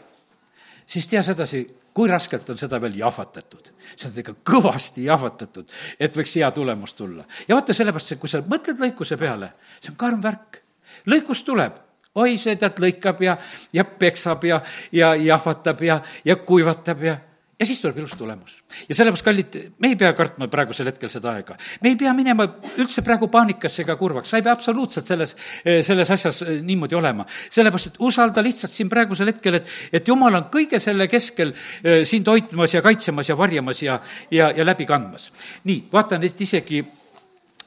[0.86, 1.64] siis tea sedasi,
[1.94, 3.72] kui raskelt on seda veel jahvatatud.
[3.96, 7.24] seda on ikka kõvasti jahvatatud, et võiks hea tulemus tulla.
[7.48, 10.62] ja vaata, sellepärast, kui sa mõtled lõikuse peale, see on karm värk.
[11.06, 11.84] Lõikus tuleb
[12.18, 13.36] oi, see tead lõikab ja,
[13.72, 14.60] ja peksab ja,
[14.92, 17.18] ja jahvatab ja, ja kuivatab ja
[17.58, 18.62] ja siis tuleb ilus tulemus.
[18.88, 21.56] ja sellepärast, kallid, me ei pea kartma praegusel hetkel seda aega.
[21.82, 22.46] me ei pea minema
[22.78, 25.34] üldse praegu paanikasse ega kurvaks, sa ei pea absoluutselt selles,
[25.64, 27.26] selles asjas eh, niimoodi olema.
[27.50, 32.04] sellepärast, et usalda lihtsalt siin praegusel hetkel, et, et jumal on kõige selle keskel eh,
[32.06, 33.98] sind hoidmas ja kaitsemas ja varjamas ja,
[34.30, 35.30] ja, ja läbi kandmas.
[35.64, 36.84] nii, vaatan, et isegi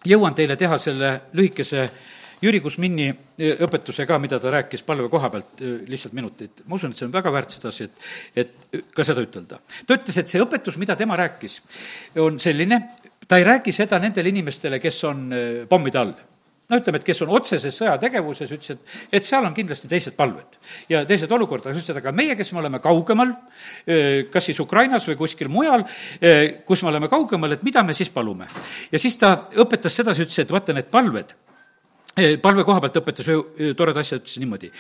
[0.07, 1.89] jõuan teile teha selle lühikese
[2.41, 6.63] Jüri Kusmini e, õpetuse ka, mida ta rääkis palve koha pealt, e, lihtsalt minuteid.
[6.65, 9.59] ma usun, et see on väga väärt sedasi, et, et ka seda ütelda.
[9.85, 11.59] ta ütles, et see õpetus, mida tema rääkis,
[12.23, 12.81] on selline,
[13.27, 16.15] ta ei räägi seda nendele inimestele, kes on e, pommide all
[16.71, 20.57] no ütleme, et kes on otseses sõjategevuses, ütles, et, et seal on kindlasti teised palved
[20.89, 23.33] ja teised olukorrad, aga ütles, et aga meie, kes me oleme kaugemal,
[24.31, 25.83] kas siis Ukrainas või kuskil mujal,
[26.63, 28.47] kus me oleme kaugemal, et mida me siis palume.
[28.87, 31.35] ja siis ta õpetas sedasi, ütles, et vaata, need palved
[32.41, 34.71] palve koha pealt õpetas ühe toreda asja, ütles niimoodi.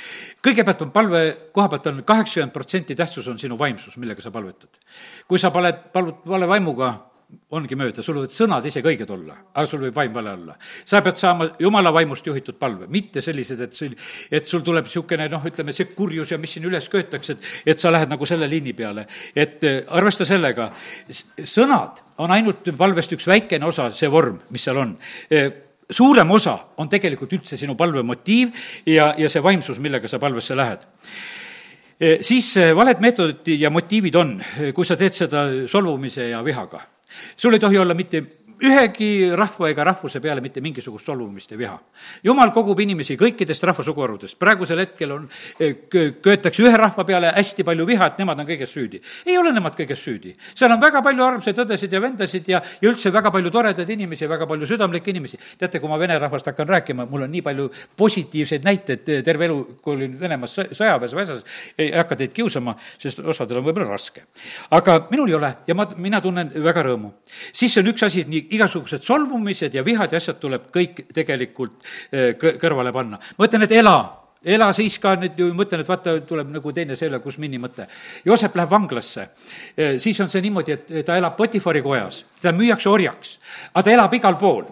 [0.43, 1.21] kõigepealt on palve
[1.55, 4.81] koha pealt on kaheksakümmend protsenti tähtsus on sinu vaimsus, millega sa palvetad.
[5.27, 6.91] kui sa paled, palud vale vaimuga,
[7.55, 10.57] ongi mööda, sul võivad sõnad isegi õiged olla, aga sul võib vaim vale olla.
[10.59, 13.95] sa pead saama jumala vaimust juhitud palve, mitte sellised, et sul,
[14.31, 17.79] et sul tuleb niisugune noh, ütleme, see kurjus ja mis siin üles köetakse, et, et
[17.79, 19.07] sa lähed nagu selle liini peale.
[19.35, 20.71] et äh, arvesta sellega,
[21.09, 24.97] sõnad on ainult palvest üks väikene osa, see vorm, mis seal on
[25.31, 28.51] äh, suurem osa on tegelikult üldse sinu palve motiiv
[28.85, 30.85] ja, ja see vaimsus, millega sa palvesse lähed
[31.99, 34.35] e, siis e, valed meetodid ja motiivid on,
[34.75, 36.81] kui sa teed seda solvumise ja vihaga.
[37.35, 38.23] sul ei tohi olla mitte
[38.61, 41.77] ühegi rahva ega rahvuse peale mitte mingisugust solvumist ja viha.
[42.23, 45.27] jumal kogub inimesi kõikidest rahvasuguharudest, praegusel hetkel on,
[45.59, 49.01] eh, köetakse ühe rahva peale hästi palju viha, et nemad on kõiges süüdi.
[49.25, 50.35] ei ole nemad kõiges süüdi.
[50.53, 54.25] seal on väga palju armsaid õdesid ja vendasid ja, ja üldse väga palju toredaid inimesi
[54.25, 55.37] ja väga palju südamlikke inimesi.
[55.57, 59.45] teate, kui ma vene rahvast hakkan rääkima, mul on nii palju positiivseid näiteid, eh, terve
[59.45, 61.43] elu, kui olin Venemaas sõjaväes või asjas,
[61.77, 64.21] ei hakka teid kiusama, sest osadel on võib-olla raske.
[64.69, 67.11] aga minul ei ole ja ma, mina tunnen väga rõõmu.
[67.53, 71.77] siis on üks asi, nii igasugused solvumised ja vihad ja asjad tuleb kõik tegelikult
[72.11, 73.19] eh, kõrvale panna.
[73.37, 73.95] ma ütlen, et ela
[74.41, 77.85] ela siis ka nüüd ju mõtlen, et vaata, tuleb nagu teine selle Kusmini mõte.
[78.25, 79.27] Joosep läheb vanglasse,
[79.77, 83.37] eh, siis on see niimoodi, et ta elab Potifari kojas, teda müüakse orjaks,
[83.73, 84.65] aga ta elab igal pool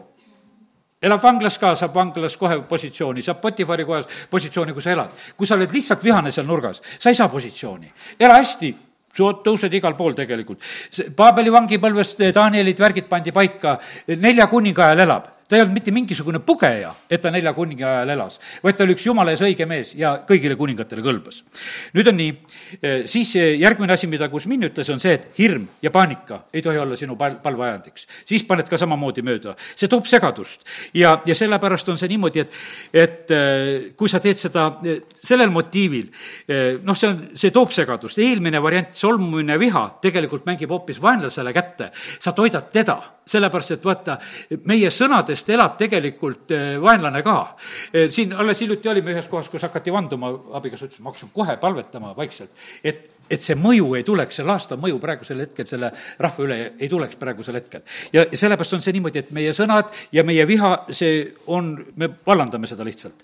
[1.01, 5.13] elab vanglas ka, saab vanglas kohe positsiooni, saab Potifari kojas positsiooni, kus sa elad.
[5.38, 7.91] kui sa oled lihtsalt vihane seal nurgas, sa ei saa positsiooni.
[8.19, 8.75] ela hästi,
[9.18, 10.62] tõused igal pool tegelikult.
[11.16, 13.78] Paabeli vangipõlvest Danielid, värgid pandi paika,
[14.20, 18.14] nelja kuninga ajal elab ta ei olnud mitte mingisugune pugeja, et ta nelja kuninga ajal
[18.14, 21.41] elas, vaid ta oli üks jumala ees õige mees ja kõigile kuningatele kõlbas.
[21.97, 22.36] nüüd on nii,
[22.78, 26.62] eh, siis eh, järgmine asi, mida Kusmin ütles, on see, et hirm ja paanika ei
[26.62, 28.06] tohi olla sinu pal-, palveajandiks.
[28.30, 29.56] siis paned ka samamoodi mööda.
[29.76, 30.62] see toob segadust
[30.93, 32.62] ja, ja sellepärast on see niimoodi, et,
[32.93, 34.70] et eh, kui sa teed seda
[35.20, 36.12] sellel motiivil,
[36.86, 38.22] noh, see on, see toob segadust.
[38.22, 41.89] eelmine variant, solvumine, viha, tegelikult mängib hoopis vaenlasele kätte.
[42.20, 44.18] sa toidad teda sellepärast et vaata,
[44.70, 44.89] meie
[45.39, 47.55] sõnadest elab tegelikult eh, vaenlane ka.
[47.93, 51.57] Eh, siin alles hiljuti olime ühes kohas, kus hakati vanduma, abikaasa ütles, ma hakkasin kohe
[51.59, 52.51] palvetama vaikselt,
[52.83, 56.87] et et see mõju ei tuleks, see laastav mõju praegusel hetkel selle rahva üle ei
[56.89, 57.83] tuleks praegusel hetkel.
[58.11, 62.65] ja, sellepärast on see niimoodi, et meie sõnad ja meie viha, see on, me vallandame
[62.65, 63.21] seda lihtsalt.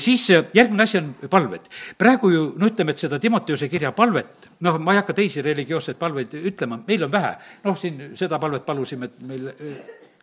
[0.00, 1.68] siis järgmine asi on palved.
[1.98, 6.00] praegu ju, no ütleme, et seda Timoteuse kirja palvet, noh, ma ei hakka teisi religioosseid
[6.00, 7.36] palveid ütlema, meil on vähe.
[7.68, 9.52] noh, siin seda palvet palusime, et meil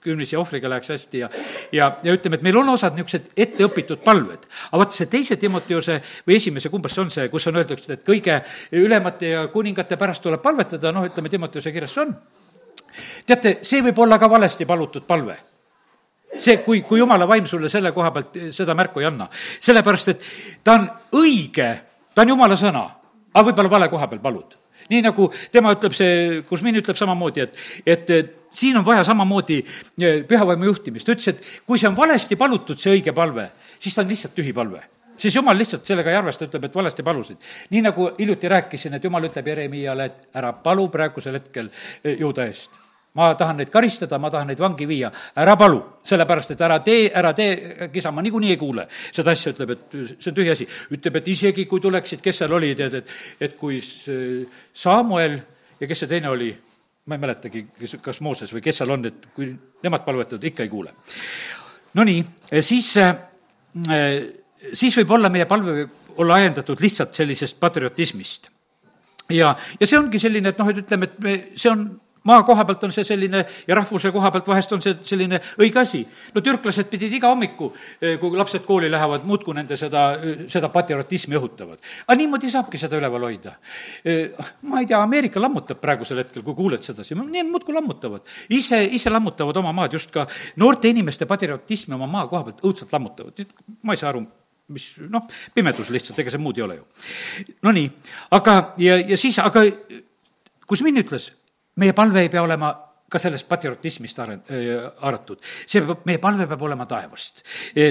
[0.04, 1.30] kümnise ohvriga läheks hästi ja,
[1.72, 4.45] ja, ja ütleme, et meil on osad niisugused etteõpitud palved.
[4.70, 8.06] aga vaata, see teise Timoteuse või esimese, kumbas see on see, kus on öeldud, et
[8.08, 8.41] kõige
[8.80, 12.14] ülemate ja kuningate pärast tuleb palvetada, noh, ütleme, Timoteuse kirjas see on.
[13.26, 15.39] teate, see võib olla ka valesti palutud palve
[16.39, 19.28] see, kui, kui jumala vaim sulle selle koha pealt seda märku ei anna.
[19.62, 20.28] sellepärast, et
[20.64, 20.88] ta on
[21.22, 21.70] õige,
[22.16, 22.84] ta on jumala sõna,
[23.34, 24.58] aga võib-olla vale koha peal palud.
[24.89, 28.10] nii nagu tema ütleb, see Kusmin ütleb samamoodi, et, et
[28.54, 32.80] siin on vaja samamoodi eh, pühavaimu juhtimist, ta ütles, et kui see on valesti palutud,
[32.80, 33.49] see õige palve,
[33.80, 34.84] siis ta on lihtsalt tühi palve
[35.18, 37.38] siis jumal lihtsalt sellega ei arvesta, ütleb, et valesti palusid.
[37.70, 41.70] nii nagu hiljuti rääkisin, et jumal ütleb Jeremiale, et ära palu praegusel hetkel
[42.04, 42.72] eh, juuda eest.
[43.14, 47.12] ma tahan neid karistada, ma tahan neid vangi viia, ära palu, sellepärast et ära tee,
[47.14, 48.88] ära tee, kisa, ma niikuinii ei kuule.
[49.14, 50.68] seda asja ütleb, et see on tühi asi.
[50.91, 53.80] ütleb, et isegi kui tuleksid, kes seal olid, et, et, et kui
[54.74, 55.39] Samuel
[55.80, 56.56] ja kes see teine oli,
[57.06, 59.49] ma ei mäletagi, kes, kas Mooses või kes seal on, et kui
[59.84, 60.93] nemad palvetavad, ikka ei kuule.
[61.99, 62.24] Nonii,
[62.64, 62.93] siis,
[64.74, 65.88] siis võib olla meie palve
[66.18, 68.49] olla ajendatud lihtsalt sellisest patriotismist.
[69.30, 71.86] ja, ja see ongi selline, et noh, et ütleme, et me, see on
[72.24, 75.80] maa koha pealt on see selline ja rahvuse koha pealt vahest on see selline õige
[75.82, 76.03] asi.
[76.36, 77.71] no türklased pidid iga hommiku,
[78.01, 80.05] eh, kui lapsed kooli lähevad, muudkui nende seda,
[80.47, 81.80] seda patriotismi õhutavad.
[82.07, 83.55] aga niimoodi saabki seda üleval hoida.
[84.05, 84.32] Eh,
[84.69, 88.21] ma ei tea, Ameerika lammutab praegusel hetkel, kui kuuled sedasi, need muudkui lammutavad.
[88.49, 92.91] ise, ise lammutavad oma maad, just ka noorte inimeste patriotismi oma maa koha pealt õudselt
[92.91, 93.45] lammutavad.
[93.84, 94.26] ma ei saa aru,
[94.74, 96.86] mis noh, pimedus lihtsalt, ega see muud ei ole ju.
[97.67, 97.91] Nonii,
[98.32, 99.65] aga, ja, ja siis, aga
[100.67, 101.32] kus Minn ütles,
[101.76, 102.74] meie palve ei pea olema
[103.13, 105.41] ka sellest patriotismist haaratud.
[105.69, 107.43] see peab, meie palve peab olema taevast.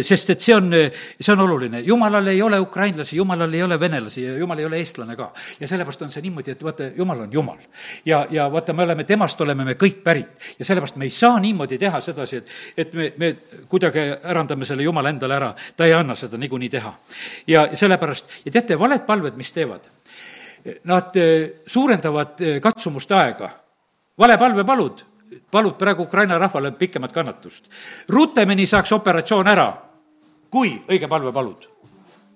[0.02, 1.82] sest et see on, see on oluline.
[1.86, 5.30] jumalal ei ole ukrainlasi, jumalal ei ole venelasi ja jumal ei ole eestlane ka.
[5.60, 7.62] ja sellepärast on see niimoodi, et vaata, jumal on jumal.
[8.06, 10.50] ja, ja vaata, me oleme, temast oleme me kõik pärit.
[10.58, 13.32] ja sellepärast me ei saa niimoodi teha sedasi, et, et me, me
[13.70, 15.54] kuidagi ärandame selle jumala endale ära.
[15.76, 16.94] ta ei anna seda niikuinii teha.
[17.46, 19.90] ja sellepärast, ja teate, valed palved, mis teevad?
[20.86, 21.16] Nad
[21.66, 23.48] suurendavad katsumuste aega
[24.18, 25.04] vale palve palud,
[25.50, 27.68] palud praegu Ukraina rahvale pikemat kannatust.
[28.08, 29.72] rutemini saaks operatsioon ära,
[30.50, 31.71] kui õige palve palud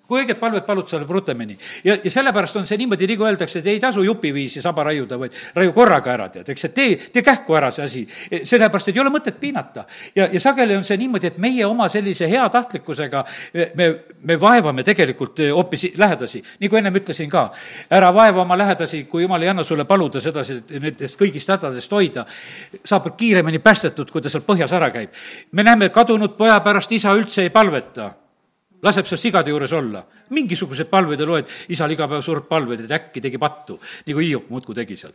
[0.07, 1.57] kui õiget palvet palud, see läheb rutemini.
[1.85, 5.35] ja, ja sellepärast on see niimoodi, nagu öeldakse, et ei tasu jupiviisi saba raiuda, vaid
[5.55, 8.03] raiu korraga ära, tead, eks, et tee, tee kähku ära see asi.
[8.45, 9.85] sellepärast, et ei ole mõtet piinata.
[10.15, 13.25] ja, ja sageli on see niimoodi, et meie oma sellise heatahtlikkusega
[13.75, 13.89] me,
[14.23, 16.43] me vaevame tegelikult hoopis lähedasi.
[16.61, 17.49] nagu ennem ütlesin ka,
[17.91, 21.93] ära vaeva oma lähedasi, kui jumal ei anna sulle paluda sedasi, et nendest kõigist hädadest
[21.93, 22.27] hoida,
[22.85, 25.11] saab kiiremini päästetud, kui ta seal põhjas ära käib.
[25.53, 28.13] me näeme, kadunud poja pärast isa üldse ei palveta
[28.87, 30.05] laseb seal sigade juures olla.
[30.31, 34.51] mingisuguseid palveid ja loed, isal iga päev sureb palveid, et äkki tegi pattu, nagu Hiiop
[34.51, 35.15] muudkui tegi seal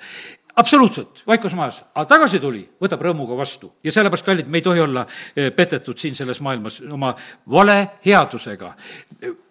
[0.56, 3.72] absoluutselt, vaikus majas, aga tagasi tuli, võtab rõõmuga vastu.
[3.84, 7.14] ja sellepärast, kallid, me ei tohi olla eh, petetud siin selles maailmas oma
[7.49, 8.74] vale headusega.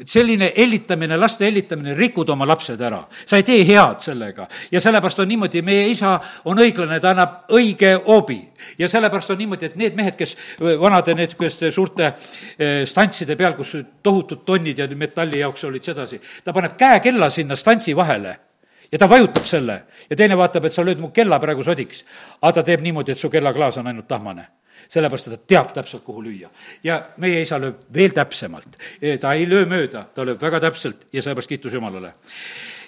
[0.04, 3.04] selline hellitamine, laste hellitamine, rikud oma lapsed ära.
[3.26, 4.48] sa ei tee head sellega.
[4.72, 8.40] ja sellepärast on niimoodi, meie isa on õiglane, ta annab õige hoobi.
[8.78, 10.36] ja sellepärast on niimoodi, et need mehed, kes
[10.80, 12.12] vanade, need, kes suurte
[12.58, 17.56] eh, stantside peal, kus tohutud tonnid ja metalli jaoks olid sedasi, ta paneb käekella sinna
[17.56, 18.49] stantsi vahele
[18.92, 22.04] ja ta vajutab selle ja teine vaatab, et sa lööd mu kella praegu sodiks.
[22.42, 24.46] aga ta teeb niimoodi, et su kellaklaas on ainult tahmane
[24.90, 26.48] sellepärast, et ta teab täpselt, kuhu lüüa.
[26.84, 28.78] ja meie isa lööb veel täpsemalt.
[29.20, 32.14] ta ei löö mööda, ta lööb väga täpselt ja sellepärast kiitus Jumalale.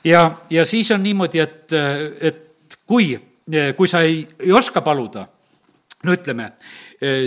[0.04, 1.72] ja, ja siis on niimoodi, et,
[2.20, 3.14] et kui,
[3.76, 5.26] kui sa ei, ei oska paluda,
[6.02, 6.52] no ütleme,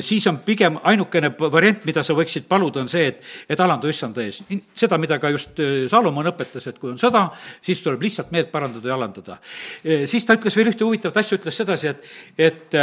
[0.01, 4.23] siis on pigem ainukene variant, mida sa võiksid paluda, on see, et, et alandu issanda
[4.23, 4.41] ees.
[4.77, 7.25] seda, mida ka just äh, Salomon õpetas, et kui on sõda,
[7.65, 9.39] siis tuleb lihtsalt meelt parandada ja alandada.
[9.83, 12.07] Äh, siis ta ütles veel ühte huvitavat asja, ütles sedasi, et,
[12.49, 12.79] et,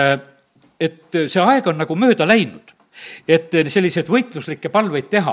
[0.88, 2.76] et see aeg on nagu mööda läinud.
[3.24, 5.32] et selliseid võitluslikke palveid teha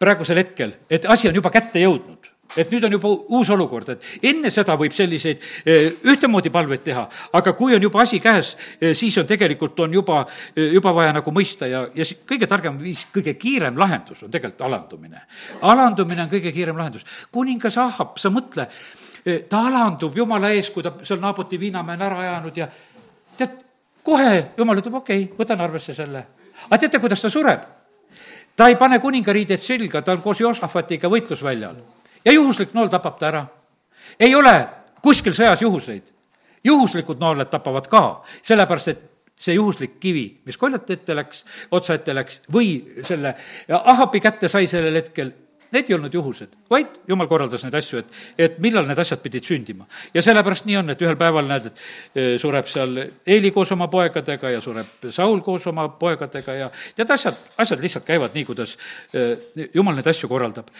[0.00, 2.19] praegusel hetkel, et asi on juba kätte jõudnud
[2.56, 7.04] et nüüd on juba uus olukord, et enne seda võib selliseid eh, ühtemoodi palveid teha,
[7.38, 10.22] aga kui on juba asi käes, eh, siis on tegelikult, on juba,
[10.54, 14.66] eh, juba vaja nagu mõista ja, ja kõige targem viis, kõige kiirem lahendus on tegelikult
[14.66, 15.22] alandumine.
[15.62, 17.06] alandumine on kõige kiirem lahendus.
[17.32, 18.66] kuningas Ahab, sa mõtle,
[19.48, 22.68] ta alandub jumala ees, kui ta seal Naaboti viinamäe on ära ajanud ja
[23.36, 23.60] tead,
[24.02, 26.26] kohe jumal ütleb, okei okay,, võtan arvesse selle.
[26.66, 27.62] aga teate, kuidas ta sureb?
[28.56, 31.78] ta ei pane kuningariided selga, ta on koos Joosafatiga võitlusväljal
[32.24, 33.46] ja juhuslik nool tapab ta ära.
[34.20, 34.68] ei ole
[35.02, 36.02] kuskil sõjas juhuseid.
[36.64, 39.06] juhuslikud nooled tapavad ka, sellepärast et
[39.40, 42.74] see juhuslik kivi, mis koljate ette läks, otsa ette läks või
[43.06, 43.34] selle
[43.72, 45.32] Ahabi kätte sai sellel hetkel,
[45.72, 49.46] need ei olnud juhused, vaid jumal korraldas neid asju, et, et millal need asjad pidid
[49.46, 49.86] sündima.
[50.14, 53.88] ja sellepärast nii on, et ühel päeval näed, et e, sureb seal Eeli koos oma
[53.92, 58.76] poegadega ja sureb Saul koos oma poegadega ja tead, asjad, asjad lihtsalt käivad nii, kuidas
[59.14, 60.70] e, jumal neid asju korraldab.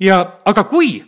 [0.00, 0.98] ja aga kui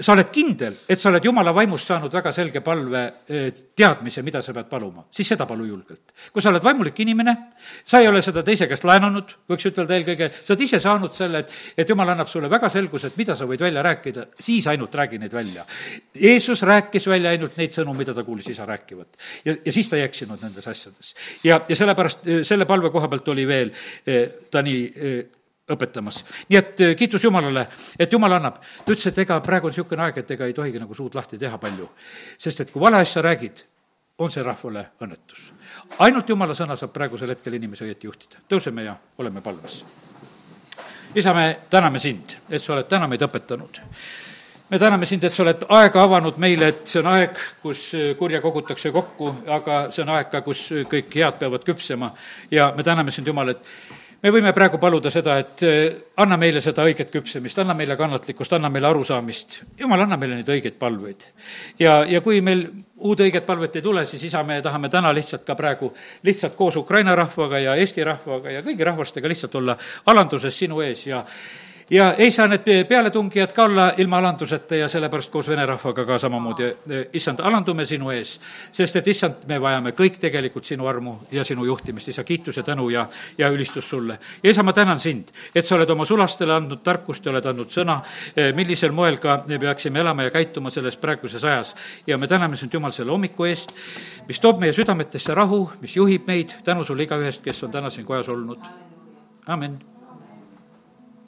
[0.00, 4.40] sa oled kindel, et sa oled jumala vaimust saanud väga selge palve eh, teadmise, mida
[4.42, 6.10] sa pead paluma, siis seda palu julgelt.
[6.32, 7.34] kui sa oled vaimulik inimene,
[7.86, 11.44] sa ei ole seda teise käest laenanud, võiks ütelda eelkõige, sa oled ise saanud selle,
[11.44, 15.22] et, et jumal annab sulle väga selgused, mida sa võid välja rääkida, siis ainult räägi
[15.22, 15.66] neid välja.
[16.18, 19.14] Jeesus rääkis välja ainult neid sõnu, mida ta kuulis isa rääkivat.
[19.44, 21.14] ja, ja siis ta ei eksinud nendes asjades.
[21.44, 23.70] ja, ja sellepärast eh, selle palve koha pealt oli veel
[24.06, 24.82] eh, ta nii
[25.70, 26.24] õpetamas.
[26.48, 27.66] nii et äh, kiitus Jumalale,
[27.98, 28.58] et Jumal annab.
[28.60, 31.38] ta ütles, et ega praegu on niisugune aeg, et ega ei tohigi nagu suud lahti
[31.38, 31.88] teha palju.
[32.38, 33.64] sest et kui vale asja räägid,
[34.18, 35.52] on see rahvale õnnetus.
[35.98, 38.44] ainult Jumala sõna saab praegusel hetkel inimesi õieti juhtida.
[38.48, 39.84] tõuseme ja oleme palves.
[41.14, 43.80] isa, me täname sind, et sa oled täna meid õpetanud
[44.70, 48.40] me täname sind, et sa oled aega avanud meile, et see on aeg, kus kurja
[48.40, 52.10] kogutakse kokku, aga see on aeg ka, kus kõik head peavad küpsema
[52.50, 53.68] ja me täname sind, Jumal, et
[54.24, 58.54] me võime praegu paluda seda, et eh, anna meile seda õiget küpsemist, anna meile kannatlikkust,
[58.56, 59.60] anna meile arusaamist.
[59.78, 61.26] jumal, anna meile neid õigeid palveid.
[61.78, 62.64] ja, ja kui meil
[63.04, 65.92] uut õiget palvet ei tule, siis isa, me tahame täna lihtsalt ka praegu
[66.24, 71.06] lihtsalt koos Ukraina rahvaga ja Eesti rahvaga ja kõigi rahvastega lihtsalt olla alanduses sinu ees
[71.06, 71.24] ja
[71.90, 76.18] ja ei saa need pealetungijad ka olla ilma alanduseta ja sellepärast koos vene rahvaga ka
[76.18, 76.70] samamoodi,
[77.12, 78.38] issand, alandume sinu ees,
[78.72, 82.62] sest et issand, me vajame kõik tegelikult sinu armu ja sinu juhtimist, isa, kiitus ja
[82.62, 83.06] tänu ja,
[83.38, 84.18] ja ülistus sulle.
[84.42, 87.72] ja isa, ma tänan sind, et sa oled oma sulastele andnud tarkust ja oled andnud
[87.72, 88.00] sõna,
[88.54, 91.74] millisel moel ka me peaksime elama ja käituma selles praeguses ajas.
[92.06, 93.72] ja me täname sind, Jumal, selle hommiku eest,
[94.28, 98.06] mis toob meie südametesse rahu, mis juhib meid, tänu sulle igaühest, kes on täna siin
[98.06, 98.58] kojas olnud.
[99.46, 99.93] amin